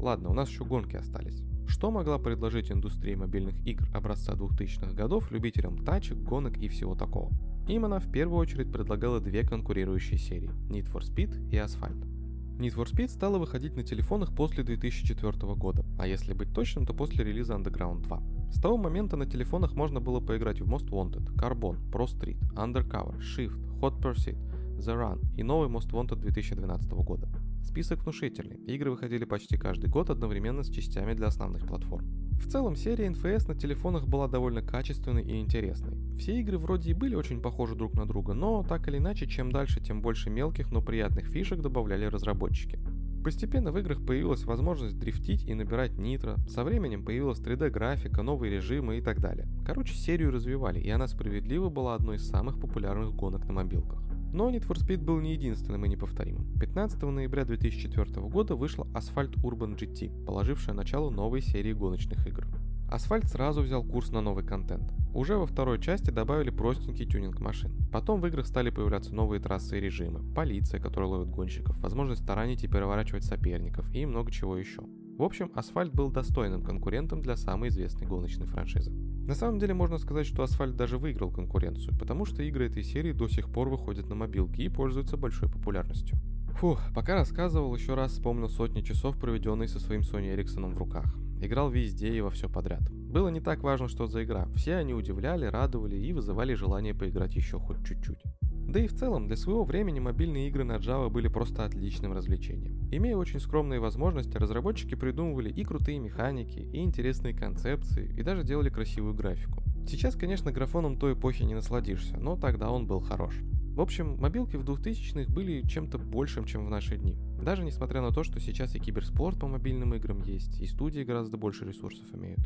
Ладно, 0.00 0.28
у 0.28 0.34
нас 0.34 0.48
еще 0.48 0.64
гонки 0.64 0.96
остались. 0.96 1.42
Что 1.66 1.90
могла 1.90 2.18
предложить 2.18 2.70
индустрия 2.70 3.16
мобильных 3.16 3.66
игр 3.66 3.88
образца 3.92 4.34
2000-х 4.34 4.92
годов 4.92 5.30
любителям 5.32 5.84
тачек, 5.84 6.18
гонок 6.18 6.56
и 6.58 6.68
всего 6.68 6.94
такого? 6.94 7.32
Им 7.66 7.84
она 7.84 7.98
в 7.98 8.10
первую 8.12 8.38
очередь 8.38 8.70
предлагала 8.70 9.20
две 9.20 9.42
конкурирующие 9.42 10.18
серии– 10.18 10.50
Need 10.70 10.92
for 10.92 11.00
Speed 11.00 11.50
и 11.50 11.56
Asphalt. 11.56 12.15
Need 12.58 12.74
for 12.74 12.86
Speed 12.86 13.08
стала 13.08 13.38
выходить 13.38 13.76
на 13.76 13.82
телефонах 13.82 14.34
после 14.34 14.64
2004 14.64 15.54
года, 15.56 15.84
а 15.98 16.06
если 16.06 16.32
быть 16.32 16.54
точным, 16.54 16.86
то 16.86 16.94
после 16.94 17.22
релиза 17.22 17.52
Underground 17.52 18.02
2. 18.04 18.22
С 18.50 18.60
того 18.60 18.78
момента 18.78 19.18
на 19.18 19.26
телефонах 19.26 19.74
можно 19.74 20.00
было 20.00 20.20
поиграть 20.20 20.62
в 20.62 20.66
Most 20.66 20.88
Wanted, 20.88 21.34
Carbon, 21.36 21.76
Pro 21.90 22.06
Street, 22.06 22.38
Undercover, 22.54 23.18
Shift, 23.18 23.58
Hot 23.80 24.00
Pursuit, 24.00 24.38
The 24.78 24.94
Run 24.94 25.22
и 25.36 25.42
новый 25.42 25.68
Most 25.68 25.90
Wanted 25.90 26.20
2012 26.20 26.90
года. 26.92 27.28
Список 27.62 28.02
внушительный, 28.04 28.56
игры 28.56 28.90
выходили 28.90 29.26
почти 29.26 29.58
каждый 29.58 29.90
год 29.90 30.08
одновременно 30.08 30.62
с 30.62 30.70
частями 30.70 31.12
для 31.12 31.26
основных 31.26 31.66
платформ. 31.66 32.25
В 32.38 32.48
целом, 32.48 32.76
серия 32.76 33.08
NFS 33.08 33.48
на 33.48 33.54
телефонах 33.54 34.06
была 34.06 34.28
довольно 34.28 34.62
качественной 34.62 35.22
и 35.22 35.40
интересной. 35.40 35.96
Все 36.16 36.38
игры 36.40 36.58
вроде 36.58 36.90
и 36.90 36.94
были 36.94 37.14
очень 37.14 37.40
похожи 37.40 37.74
друг 37.74 37.94
на 37.94 38.06
друга, 38.06 38.34
но 38.34 38.62
так 38.62 38.86
или 38.88 38.98
иначе, 38.98 39.26
чем 39.26 39.50
дальше, 39.50 39.80
тем 39.80 40.00
больше 40.00 40.30
мелких, 40.30 40.70
но 40.70 40.80
приятных 40.80 41.26
фишек 41.26 41.60
добавляли 41.60 42.04
разработчики. 42.04 42.78
Постепенно 43.26 43.72
в 43.72 43.78
играх 43.78 44.06
появилась 44.06 44.44
возможность 44.44 44.98
дрифтить 45.00 45.44
и 45.44 45.54
набирать 45.54 45.98
нитро, 45.98 46.36
со 46.48 46.62
временем 46.62 47.04
появилась 47.04 47.40
3D-графика, 47.40 48.22
новые 48.22 48.52
режимы 48.52 48.98
и 48.98 49.00
так 49.00 49.18
далее. 49.18 49.48
Короче, 49.66 49.94
серию 49.94 50.30
развивали, 50.30 50.78
и 50.78 50.88
она 50.90 51.08
справедливо 51.08 51.68
была 51.68 51.96
одной 51.96 52.16
из 52.16 52.28
самых 52.28 52.60
популярных 52.60 53.12
гонок 53.16 53.44
на 53.46 53.52
мобилках. 53.52 54.05
Но 54.36 54.50
Need 54.50 54.68
for 54.68 54.76
Speed 54.76 54.98
был 54.98 55.18
не 55.18 55.32
единственным 55.32 55.86
и 55.86 55.88
неповторимым. 55.88 56.46
15 56.60 57.00
ноября 57.04 57.46
2004 57.46 58.20
года 58.28 58.54
вышла 58.54 58.86
Asphalt 58.88 59.32
Urban 59.42 59.78
GT, 59.78 60.26
положившая 60.26 60.74
начало 60.74 61.08
новой 61.08 61.40
серии 61.40 61.72
гоночных 61.72 62.26
игр. 62.26 62.46
Асфальт 62.90 63.30
сразу 63.30 63.62
взял 63.62 63.82
курс 63.82 64.10
на 64.10 64.20
новый 64.20 64.44
контент. 64.44 64.92
Уже 65.14 65.38
во 65.38 65.46
второй 65.46 65.80
части 65.80 66.10
добавили 66.10 66.50
простенький 66.50 67.06
тюнинг 67.06 67.40
машин. 67.40 67.72
Потом 67.90 68.20
в 68.20 68.26
играх 68.26 68.46
стали 68.46 68.68
появляться 68.68 69.14
новые 69.14 69.40
трассы 69.40 69.78
и 69.78 69.80
режимы, 69.80 70.20
полиция, 70.34 70.80
которая 70.80 71.08
ловит 71.08 71.30
гонщиков, 71.30 71.74
возможность 71.78 72.26
таранить 72.26 72.62
и 72.62 72.68
переворачивать 72.68 73.24
соперников 73.24 73.90
и 73.94 74.04
много 74.04 74.30
чего 74.30 74.58
еще. 74.58 74.82
В 75.16 75.22
общем, 75.22 75.50
Асфальт 75.54 75.94
был 75.94 76.10
достойным 76.10 76.62
конкурентом 76.62 77.22
для 77.22 77.36
самой 77.38 77.70
известной 77.70 78.06
гоночной 78.06 78.44
франшизы. 78.44 78.92
На 79.26 79.34
самом 79.34 79.58
деле 79.58 79.74
можно 79.74 79.98
сказать, 79.98 80.24
что 80.24 80.44
Асфальт 80.44 80.76
даже 80.76 80.98
выиграл 80.98 81.32
конкуренцию, 81.32 81.98
потому 81.98 82.26
что 82.26 82.44
игры 82.44 82.66
этой 82.66 82.84
серии 82.84 83.10
до 83.10 83.26
сих 83.26 83.50
пор 83.50 83.68
выходят 83.68 84.08
на 84.08 84.14
мобилки 84.14 84.60
и 84.60 84.68
пользуются 84.68 85.16
большой 85.16 85.50
популярностью. 85.50 86.16
Фух, 86.60 86.80
пока 86.94 87.14
рассказывал, 87.14 87.74
еще 87.74 87.94
раз 87.94 88.12
вспомнил 88.12 88.48
сотни 88.48 88.82
часов, 88.82 89.18
проведенные 89.18 89.66
со 89.66 89.80
своим 89.80 90.02
Sony 90.02 90.34
Ericsson 90.34 90.72
в 90.72 90.78
руках. 90.78 91.12
Играл 91.40 91.70
везде 91.70 92.14
и 92.14 92.20
во 92.20 92.30
все 92.30 92.48
подряд. 92.48 92.88
Было 92.90 93.28
не 93.28 93.40
так 93.40 93.64
важно, 93.64 93.88
что 93.88 94.06
за 94.06 94.22
игра. 94.22 94.46
Все 94.54 94.76
они 94.76 94.94
удивляли, 94.94 95.46
радовали 95.46 95.96
и 95.96 96.12
вызывали 96.12 96.54
желание 96.54 96.94
поиграть 96.94 97.34
еще 97.34 97.58
хоть 97.58 97.84
чуть-чуть. 97.84 98.22
Да 98.66 98.80
и 98.80 98.88
в 98.88 98.94
целом, 98.94 99.28
для 99.28 99.36
своего 99.36 99.64
времени 99.64 100.00
мобильные 100.00 100.48
игры 100.48 100.64
на 100.64 100.76
Java 100.76 101.08
были 101.08 101.28
просто 101.28 101.64
отличным 101.64 102.12
развлечением. 102.12 102.88
Имея 102.90 103.16
очень 103.16 103.38
скромные 103.38 103.78
возможности, 103.78 104.36
разработчики 104.36 104.96
придумывали 104.96 105.50
и 105.50 105.62
крутые 105.62 106.00
механики, 106.00 106.58
и 106.58 106.78
интересные 106.82 107.32
концепции, 107.32 108.12
и 108.16 108.22
даже 108.22 108.42
делали 108.42 108.68
красивую 108.68 109.14
графику. 109.14 109.62
Сейчас, 109.88 110.16
конечно, 110.16 110.50
графоном 110.50 110.98
той 110.98 111.12
эпохи 111.12 111.44
не 111.44 111.54
насладишься, 111.54 112.16
но 112.16 112.36
тогда 112.36 112.70
он 112.70 112.88
был 112.88 113.00
хорош. 113.00 113.36
В 113.76 113.80
общем, 113.80 114.16
мобилки 114.18 114.56
в 114.56 114.64
2000-х 114.64 115.32
были 115.32 115.60
чем-то 115.60 115.98
большим, 115.98 116.44
чем 116.44 116.66
в 116.66 116.70
наши 116.70 116.96
дни. 116.96 117.16
Даже 117.40 117.62
несмотря 117.62 118.00
на 118.00 118.10
то, 118.10 118.24
что 118.24 118.40
сейчас 118.40 118.74
и 118.74 118.80
киберспорт 118.80 119.38
по 119.38 119.46
мобильным 119.46 119.94
играм 119.94 120.22
есть, 120.22 120.60
и 120.60 120.66
студии 120.66 121.02
гораздо 121.02 121.36
больше 121.36 121.64
ресурсов 121.64 122.06
имеют. 122.14 122.40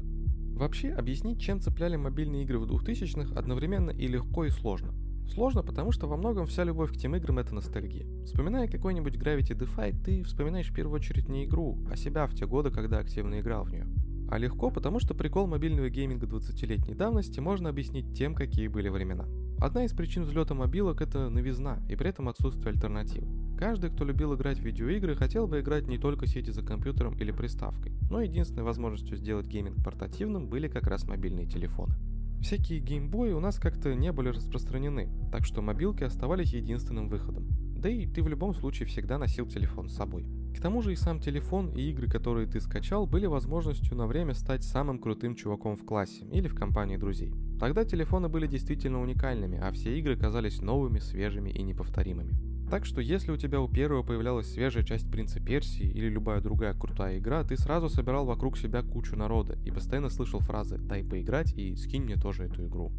Вообще, 0.55 0.91
объяснить, 0.91 1.41
чем 1.41 1.61
цепляли 1.61 1.97
мобильные 1.97 2.43
игры 2.43 2.59
в 2.59 2.65
2000-х 2.65 3.39
одновременно 3.39 3.91
и 3.91 4.07
легко, 4.07 4.45
и 4.45 4.51
сложно. 4.51 4.93
Сложно, 5.33 5.63
потому 5.63 5.93
что 5.93 6.09
во 6.09 6.17
многом 6.17 6.47
вся 6.47 6.65
любовь 6.65 6.93
к 6.93 6.97
тем 6.97 7.15
играм 7.15 7.39
это 7.39 7.55
ностальгия. 7.55 8.05
Вспоминая 8.25 8.67
какой-нибудь 8.67 9.15
Gravity 9.15 9.57
Defy, 9.57 9.95
ты 10.03 10.25
вспоминаешь 10.25 10.71
в 10.71 10.75
первую 10.75 10.97
очередь 10.97 11.29
не 11.29 11.45
игру, 11.45 11.79
а 11.89 11.97
себя 11.97 12.27
в 12.27 12.35
те 12.35 12.47
годы, 12.47 12.71
когда 12.71 12.99
активно 12.99 13.39
играл 13.39 13.65
в 13.65 13.71
нее. 13.71 13.87
А 14.29 14.39
легко, 14.39 14.71
потому 14.71 14.99
что 14.99 15.15
прикол 15.15 15.47
мобильного 15.47 15.89
гейминга 15.89 16.27
20-летней 16.27 16.95
давности 16.95 17.39
можно 17.41 17.69
объяснить 17.69 18.13
тем, 18.17 18.35
какие 18.35 18.67
были 18.67 18.89
времена. 18.89 19.27
Одна 19.59 19.85
из 19.85 19.93
причин 19.93 20.25
взлета 20.25 20.55
мобилок 20.55 21.01
это 21.01 21.29
новизна 21.29 21.81
и 21.89 21.95
при 21.95 22.09
этом 22.09 22.29
отсутствие 22.29 22.73
альтернативы. 22.73 23.29
Каждый, 23.59 23.91
кто 23.91 24.05
любил 24.05 24.35
играть 24.35 24.59
в 24.59 24.65
видеоигры, 24.65 25.15
хотел 25.15 25.47
бы 25.47 25.61
играть 25.61 25.87
не 25.87 25.99
только 25.99 26.27
сидя 26.27 26.53
за 26.53 26.63
компьютером 26.63 27.17
или 27.19 27.31
приставкой, 27.31 27.93
но 28.11 28.21
единственной 28.21 28.63
возможностью 28.63 29.17
сделать 29.17 29.47
гейминг 29.47 29.85
портативным 29.85 30.49
были 30.49 30.67
как 30.67 30.87
раз 30.87 31.07
мобильные 31.07 31.47
телефоны. 31.47 31.95
Всякие 32.41 32.81
геймбои 32.81 33.33
у 33.33 33.41
нас 33.41 33.59
как-то 33.59 33.95
не 33.95 34.13
были 34.13 34.29
распространены, 34.31 35.11
так 35.31 35.45
что 35.45 35.61
мобилки 35.61 36.05
оставались 36.05 36.55
единственным 36.55 37.09
выходом. 37.09 37.47
Да 37.77 37.89
и 37.89 38.07
ты 38.07 38.23
в 38.23 38.29
любом 38.29 38.55
случае 38.55 38.87
всегда 38.89 39.19
носил 39.19 39.47
телефон 39.47 39.89
с 39.89 39.95
собой. 39.95 40.27
К 40.57 40.61
тому 40.61 40.83
же 40.83 40.93
и 40.93 40.97
сам 40.97 41.21
телефон 41.21 41.71
и 41.71 41.83
игры, 41.91 42.09
которые 42.09 42.47
ты 42.47 42.61
скачал, 42.61 43.07
были 43.07 43.27
возможностью 43.27 43.97
на 43.97 44.07
время 44.07 44.35
стать 44.35 44.65
самым 44.65 44.99
крутым 44.99 45.35
чуваком 45.35 45.77
в 45.77 45.85
классе 45.85 46.25
или 46.33 46.49
в 46.49 46.55
компании 46.55 46.97
друзей. 46.97 47.33
Тогда 47.59 47.85
телефоны 47.85 48.29
были 48.29 48.47
действительно 48.47 49.01
уникальными, 49.01 49.59
а 49.59 49.71
все 49.73 49.99
игры 49.99 50.17
казались 50.17 50.61
новыми, 50.61 50.99
свежими 50.99 51.51
и 51.51 51.63
неповторимыми. 51.63 52.50
Так 52.71 52.87
что 52.87 53.01
если 53.01 53.33
у 53.33 53.37
тебя 53.37 53.61
у 53.61 53.67
первого 53.67 54.05
появлялась 54.05 54.53
свежая 54.53 54.85
часть 54.85 55.11
Принца 55.11 55.41
Персии 55.41 55.91
или 55.91 56.09
любая 56.09 56.41
другая 56.41 56.73
крутая 56.73 57.19
игра, 57.19 57.43
ты 57.43 57.57
сразу 57.57 57.89
собирал 57.89 58.27
вокруг 58.27 58.57
себя 58.57 58.83
кучу 58.83 59.17
народа 59.17 59.59
и 59.65 59.73
постоянно 59.73 60.09
слышал 60.09 60.39
фразы 60.39 60.79
«дай 60.79 61.03
поиграть» 61.03 61.53
и 61.53 61.75
«скинь 61.75 62.05
мне 62.05 62.15
тоже 62.15 62.45
эту 62.45 62.65
игру». 62.67 62.93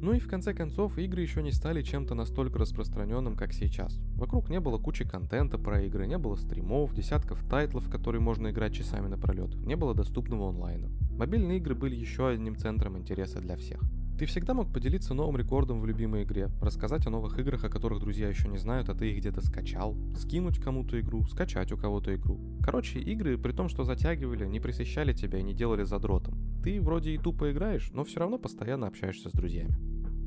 Ну 0.00 0.12
и 0.12 0.20
в 0.20 0.28
конце 0.28 0.54
концов, 0.54 0.96
игры 0.96 1.22
еще 1.22 1.42
не 1.42 1.50
стали 1.50 1.82
чем-то 1.82 2.14
настолько 2.14 2.60
распространенным, 2.60 3.34
как 3.34 3.52
сейчас. 3.52 3.98
Вокруг 4.14 4.48
не 4.48 4.60
было 4.60 4.78
кучи 4.78 5.04
контента 5.08 5.58
про 5.58 5.82
игры, 5.82 6.06
не 6.06 6.18
было 6.18 6.36
стримов, 6.36 6.94
десятков 6.94 7.42
тайтлов, 7.48 7.86
в 7.86 7.90
которые 7.90 8.20
можно 8.20 8.50
играть 8.50 8.74
часами 8.74 9.08
напролет, 9.08 9.56
не 9.56 9.74
было 9.74 9.92
доступного 9.92 10.50
онлайна. 10.50 10.88
Мобильные 11.18 11.58
игры 11.58 11.74
были 11.74 11.96
еще 11.96 12.28
одним 12.28 12.56
центром 12.56 12.96
интереса 12.96 13.40
для 13.40 13.56
всех. 13.56 13.80
Ты 14.18 14.24
всегда 14.24 14.54
мог 14.54 14.72
поделиться 14.72 15.12
новым 15.12 15.36
рекордом 15.36 15.78
в 15.78 15.84
любимой 15.84 16.22
игре, 16.22 16.48
рассказать 16.62 17.06
о 17.06 17.10
новых 17.10 17.38
играх, 17.38 17.64
о 17.64 17.68
которых 17.68 18.00
друзья 18.00 18.30
еще 18.30 18.48
не 18.48 18.56
знают, 18.56 18.88
а 18.88 18.94
ты 18.94 19.10
их 19.10 19.18
где-то 19.18 19.42
скачал, 19.42 19.94
скинуть 20.16 20.58
кому-то 20.58 20.98
игру, 21.00 21.26
скачать 21.26 21.70
у 21.70 21.76
кого-то 21.76 22.14
игру. 22.14 22.40
Короче, 22.62 22.98
игры, 22.98 23.36
при 23.36 23.52
том, 23.52 23.68
что 23.68 23.84
затягивали, 23.84 24.46
не 24.46 24.58
присыщали 24.58 25.12
тебя 25.12 25.40
и 25.40 25.42
не 25.42 25.52
делали 25.52 25.82
задротом. 25.82 26.34
Ты 26.62 26.80
вроде 26.80 27.12
и 27.12 27.18
тупо 27.18 27.52
играешь, 27.52 27.90
но 27.92 28.04
все 28.04 28.20
равно 28.20 28.38
постоянно 28.38 28.86
общаешься 28.86 29.28
с 29.28 29.32
друзьями. 29.32 29.76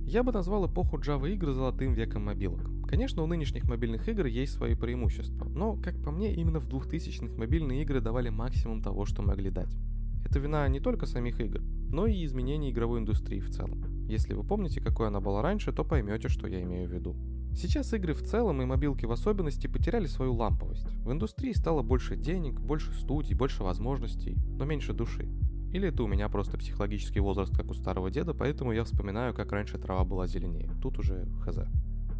Я 0.06 0.21
бы 0.21 0.32
назвал 0.32 0.67
эпоху 0.67 0.99
Java 0.99 1.28
игр 1.28 1.52
золотым 1.52 1.93
веком 1.93 2.25
мобилок. 2.25 2.69
Конечно, 2.88 3.23
у 3.23 3.25
нынешних 3.25 3.63
мобильных 3.63 4.08
игр 4.08 4.28
есть 4.28 4.54
свои 4.54 4.75
преимущества, 4.75 5.45
но, 5.45 5.75
как 5.75 5.99
по 6.04 6.12
мне, 6.12 6.36
именно 6.36 6.60
в 6.60 6.67
2000-х 6.67 7.36
мобильные 7.36 7.82
игры 7.82 8.02
давали 8.02 8.30
максимум 8.30 8.84
того, 8.84 9.06
что 9.06 9.23
могли 9.23 9.49
дать. 9.49 9.75
Это 10.23 10.38
вина 10.38 10.67
не 10.67 10.80
только 10.80 11.08
самих 11.08 11.39
игр, 11.39 11.62
но 11.91 12.08
и 12.08 12.25
изменений 12.25 12.71
игровой 12.71 12.99
индустрии 12.99 13.39
в 13.39 13.49
целом. 13.49 13.84
Если 14.08 14.34
вы 14.34 14.43
помните, 14.43 14.82
какой 14.82 15.08
она 15.08 15.19
была 15.19 15.41
раньше, 15.41 15.71
то 15.71 15.84
поймете, 15.84 16.30
что 16.30 16.47
я 16.47 16.62
имею 16.63 16.89
в 16.89 16.93
виду. 16.93 17.15
Сейчас 17.56 17.93
игры 17.93 18.13
в 18.13 18.23
целом 18.23 18.62
и 18.62 18.65
мобилки 18.65 19.06
в 19.06 19.12
особенности 19.12 19.67
потеряли 19.67 20.06
свою 20.06 20.34
ламповость. 20.34 20.88
В 21.04 21.12
индустрии 21.12 21.52
стало 21.52 21.82
больше 21.82 22.15
денег, 22.15 22.60
больше 22.60 22.93
студий, 22.93 23.36
больше 23.36 23.63
возможностей, 23.63 24.38
но 24.58 24.65
меньше 24.65 24.93
души. 24.93 25.28
Или 25.71 25.89
это 25.89 26.04
у 26.04 26.08
меня 26.08 26.30
просто 26.30 26.58
психологический 26.58 27.19
возраст, 27.19 27.56
как 27.56 27.69
у 27.69 27.73
старого 27.73 28.10
деда, 28.10 28.34
поэтому 28.34 28.71
я 28.71 28.84
вспоминаю, 28.84 29.34
как 29.34 29.52
раньше 29.52 29.78
трава 29.78 30.04
была 30.04 30.25
зеленее. 30.25 30.71
Тут 30.82 30.97
уже 30.97 31.28
хз. 31.41 31.60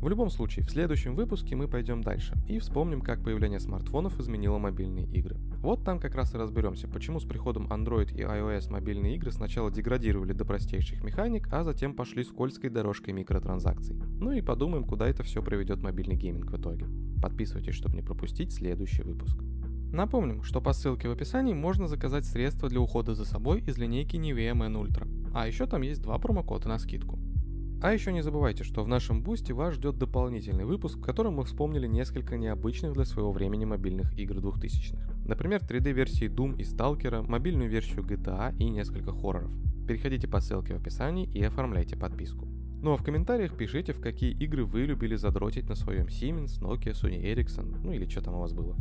В 0.02 0.08
любом 0.08 0.30
случае, 0.30 0.66
в 0.66 0.72
следующем 0.72 1.14
выпуске 1.14 1.58
мы 1.58 1.68
пойдем 1.68 2.02
дальше 2.02 2.38
и 2.48 2.58
вспомним, 2.60 3.02
как 3.02 3.22
появление 3.22 3.60
смартфонов 3.60 4.18
изменило 4.18 4.58
мобильные 4.58 5.06
игры. 5.08 5.36
Вот 5.62 5.84
там 5.84 6.00
как 6.00 6.16
раз 6.16 6.34
и 6.34 6.38
разберемся, 6.38 6.88
почему 6.88 7.20
с 7.20 7.26
приходом 7.26 7.68
Android 7.68 8.16
и 8.16 8.22
iOS 8.22 8.72
мобильные 8.72 9.16
игры 9.18 9.34
сначала 9.34 9.70
деградировали 9.70 10.32
до 10.32 10.46
простейших 10.46 11.04
механик, 11.04 11.50
а 11.52 11.66
затем 11.66 11.96
пошли 11.96 12.24
скользкой 12.24 12.70
дорожкой 12.70 13.14
микротранзакций. 13.14 13.98
Ну 14.20 14.32
и 14.32 14.42
подумаем, 14.42 14.86
куда 14.86 15.06
это 15.06 15.24
все 15.24 15.44
приведет 15.44 15.84
мобильный 15.84 16.16
гейминг 16.16 16.50
в 16.50 16.58
итоге. 16.58 16.86
Подписывайтесь, 17.22 17.76
чтобы 17.76 17.98
не 17.98 18.02
пропустить 18.02 18.54
следующий 18.54 19.04
выпуск. 19.04 19.38
Напомним, 19.92 20.44
что 20.44 20.62
по 20.62 20.72
ссылке 20.72 21.10
в 21.10 21.12
описании 21.12 21.54
можно 21.54 21.90
заказать 21.90 22.24
средства 22.24 22.70
для 22.70 22.80
ухода 22.80 23.16
за 23.16 23.26
собой 23.26 23.62
из 23.68 23.78
линейки 23.78 24.16
Nivea 24.16 24.54
Men 24.54 24.82
Ultra. 24.82 25.08
А 25.34 25.46
еще 25.46 25.66
там 25.66 25.82
есть 25.82 26.02
два 26.02 26.18
промокода 26.20 26.70
на 26.70 26.80
скидку. 26.80 27.20
А 27.82 27.94
еще 27.94 28.12
не 28.12 28.22
забывайте, 28.22 28.66
что 28.66 28.84
в 28.84 28.90
нашем 28.90 29.24
бусте 29.24 29.54
вас 29.54 29.76
ждет 29.76 29.98
дополнительный 29.98 30.66
выпуск, 30.66 30.98
в 30.98 31.02
котором 31.02 31.36
мы 31.36 31.46
вспомнили 31.46 31.88
несколько 31.88 32.36
необычных 32.36 32.92
для 32.92 33.06
своего 33.06 33.32
времени 33.32 33.64
мобильных 33.64 34.18
игр 34.20 34.36
2000-х. 34.36 34.98
Например, 35.26 35.62
3D-версии 35.62 36.28
Doom 36.28 36.58
и 36.58 36.64
Stalker, 36.64 37.26
мобильную 37.26 37.70
версию 37.70 38.04
GTA 38.04 38.54
и 38.58 38.70
несколько 38.70 39.14
хорроров. 39.14 39.52
Переходите 39.88 40.28
по 40.28 40.42
ссылке 40.42 40.74
в 40.74 40.82
описании 40.82 41.26
и 41.34 41.42
оформляйте 41.42 41.96
подписку. 41.96 42.50
Ну 42.82 42.92
а 42.92 42.98
в 42.98 43.04
комментариях 43.04 43.56
пишите, 43.56 43.94
в 43.94 44.02
какие 44.02 44.32
игры 44.32 44.66
вы 44.66 44.82
любили 44.82 45.16
задротить 45.16 45.70
на 45.70 45.76
своем 45.76 46.08
Siemens, 46.08 46.60
Nokia, 46.62 46.92
Sony 46.92 47.22
Ericsson, 47.24 47.80
ну 47.82 47.94
или 47.94 48.10
что 48.10 48.22
там 48.22 48.36
у 48.36 48.40
вас 48.40 48.52
было. 48.52 48.76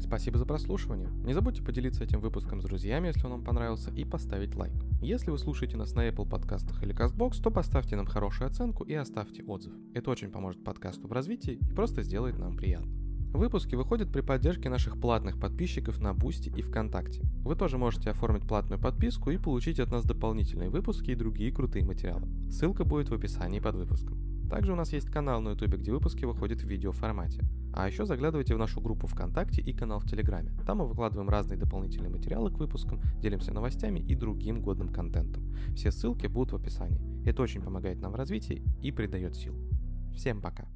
Спасибо 0.00 0.38
за 0.38 0.46
прослушивание. 0.46 1.08
Не 1.24 1.34
забудьте 1.34 1.62
поделиться 1.62 2.04
этим 2.04 2.20
выпуском 2.20 2.60
с 2.60 2.64
друзьями, 2.64 3.08
если 3.08 3.26
он 3.26 3.32
вам 3.32 3.44
понравился, 3.44 3.90
и 3.90 4.04
поставить 4.04 4.54
лайк. 4.54 4.72
Если 5.02 5.30
вы 5.30 5.38
слушаете 5.38 5.78
нас 5.78 5.94
на 5.94 6.06
Apple 6.06 6.28
подкастах 6.28 6.82
или 6.82 6.94
CastBox, 6.94 7.42
то 7.42 7.50
поставьте 7.50 7.96
нам 7.96 8.04
хорошую 8.04 8.48
оценку 8.48 8.84
и 8.84 8.92
оставьте 8.92 9.42
отзыв. 9.42 9.72
Это 9.94 10.10
очень 10.10 10.30
поможет 10.30 10.62
подкасту 10.62 11.08
в 11.08 11.12
развитии 11.12 11.54
и 11.54 11.74
просто 11.74 12.02
сделает 12.02 12.38
нам 12.38 12.54
приятно. 12.54 12.92
Выпуски 13.32 13.76
выходят 13.76 14.12
при 14.12 14.20
поддержке 14.20 14.68
наших 14.68 15.00
платных 15.00 15.40
подписчиков 15.40 16.00
на 16.00 16.12
Boosty 16.12 16.50
и 16.50 16.60
ВКонтакте. 16.60 17.22
Вы 17.44 17.56
тоже 17.56 17.78
можете 17.78 18.10
оформить 18.10 18.46
платную 18.46 18.78
подписку 18.78 19.30
и 19.30 19.38
получить 19.38 19.80
от 19.80 19.90
нас 19.90 20.04
дополнительные 20.04 20.68
выпуски 20.68 21.12
и 21.12 21.14
другие 21.14 21.50
крутые 21.50 21.84
материалы. 21.84 22.28
Ссылка 22.50 22.84
будет 22.84 23.08
в 23.08 23.14
описании 23.14 23.60
под 23.60 23.76
выпуском. 23.76 24.29
Также 24.50 24.72
у 24.72 24.76
нас 24.76 24.92
есть 24.92 25.08
канал 25.08 25.40
на 25.40 25.50
YouTube, 25.50 25.76
где 25.76 25.92
выпуски 25.92 26.24
выходят 26.24 26.60
в 26.60 26.66
видеоформате. 26.66 27.44
А 27.72 27.86
еще 27.86 28.04
заглядывайте 28.04 28.54
в 28.54 28.58
нашу 28.58 28.80
группу 28.80 29.06
ВКонтакте 29.06 29.62
и 29.62 29.72
канал 29.72 30.00
в 30.00 30.06
Телеграме. 30.06 30.52
Там 30.66 30.78
мы 30.78 30.88
выкладываем 30.88 31.30
разные 31.30 31.56
дополнительные 31.56 32.10
материалы 32.10 32.50
к 32.50 32.58
выпускам, 32.58 33.00
делимся 33.20 33.52
новостями 33.52 34.00
и 34.00 34.16
другим 34.16 34.60
годным 34.60 34.88
контентом. 34.88 35.44
Все 35.76 35.92
ссылки 35.92 36.26
будут 36.26 36.52
в 36.52 36.56
описании. 36.56 37.24
Это 37.24 37.42
очень 37.42 37.62
помогает 37.62 38.00
нам 38.00 38.10
в 38.10 38.16
развитии 38.16 38.64
и 38.82 38.90
придает 38.90 39.36
сил. 39.36 39.54
Всем 40.12 40.40
пока! 40.42 40.66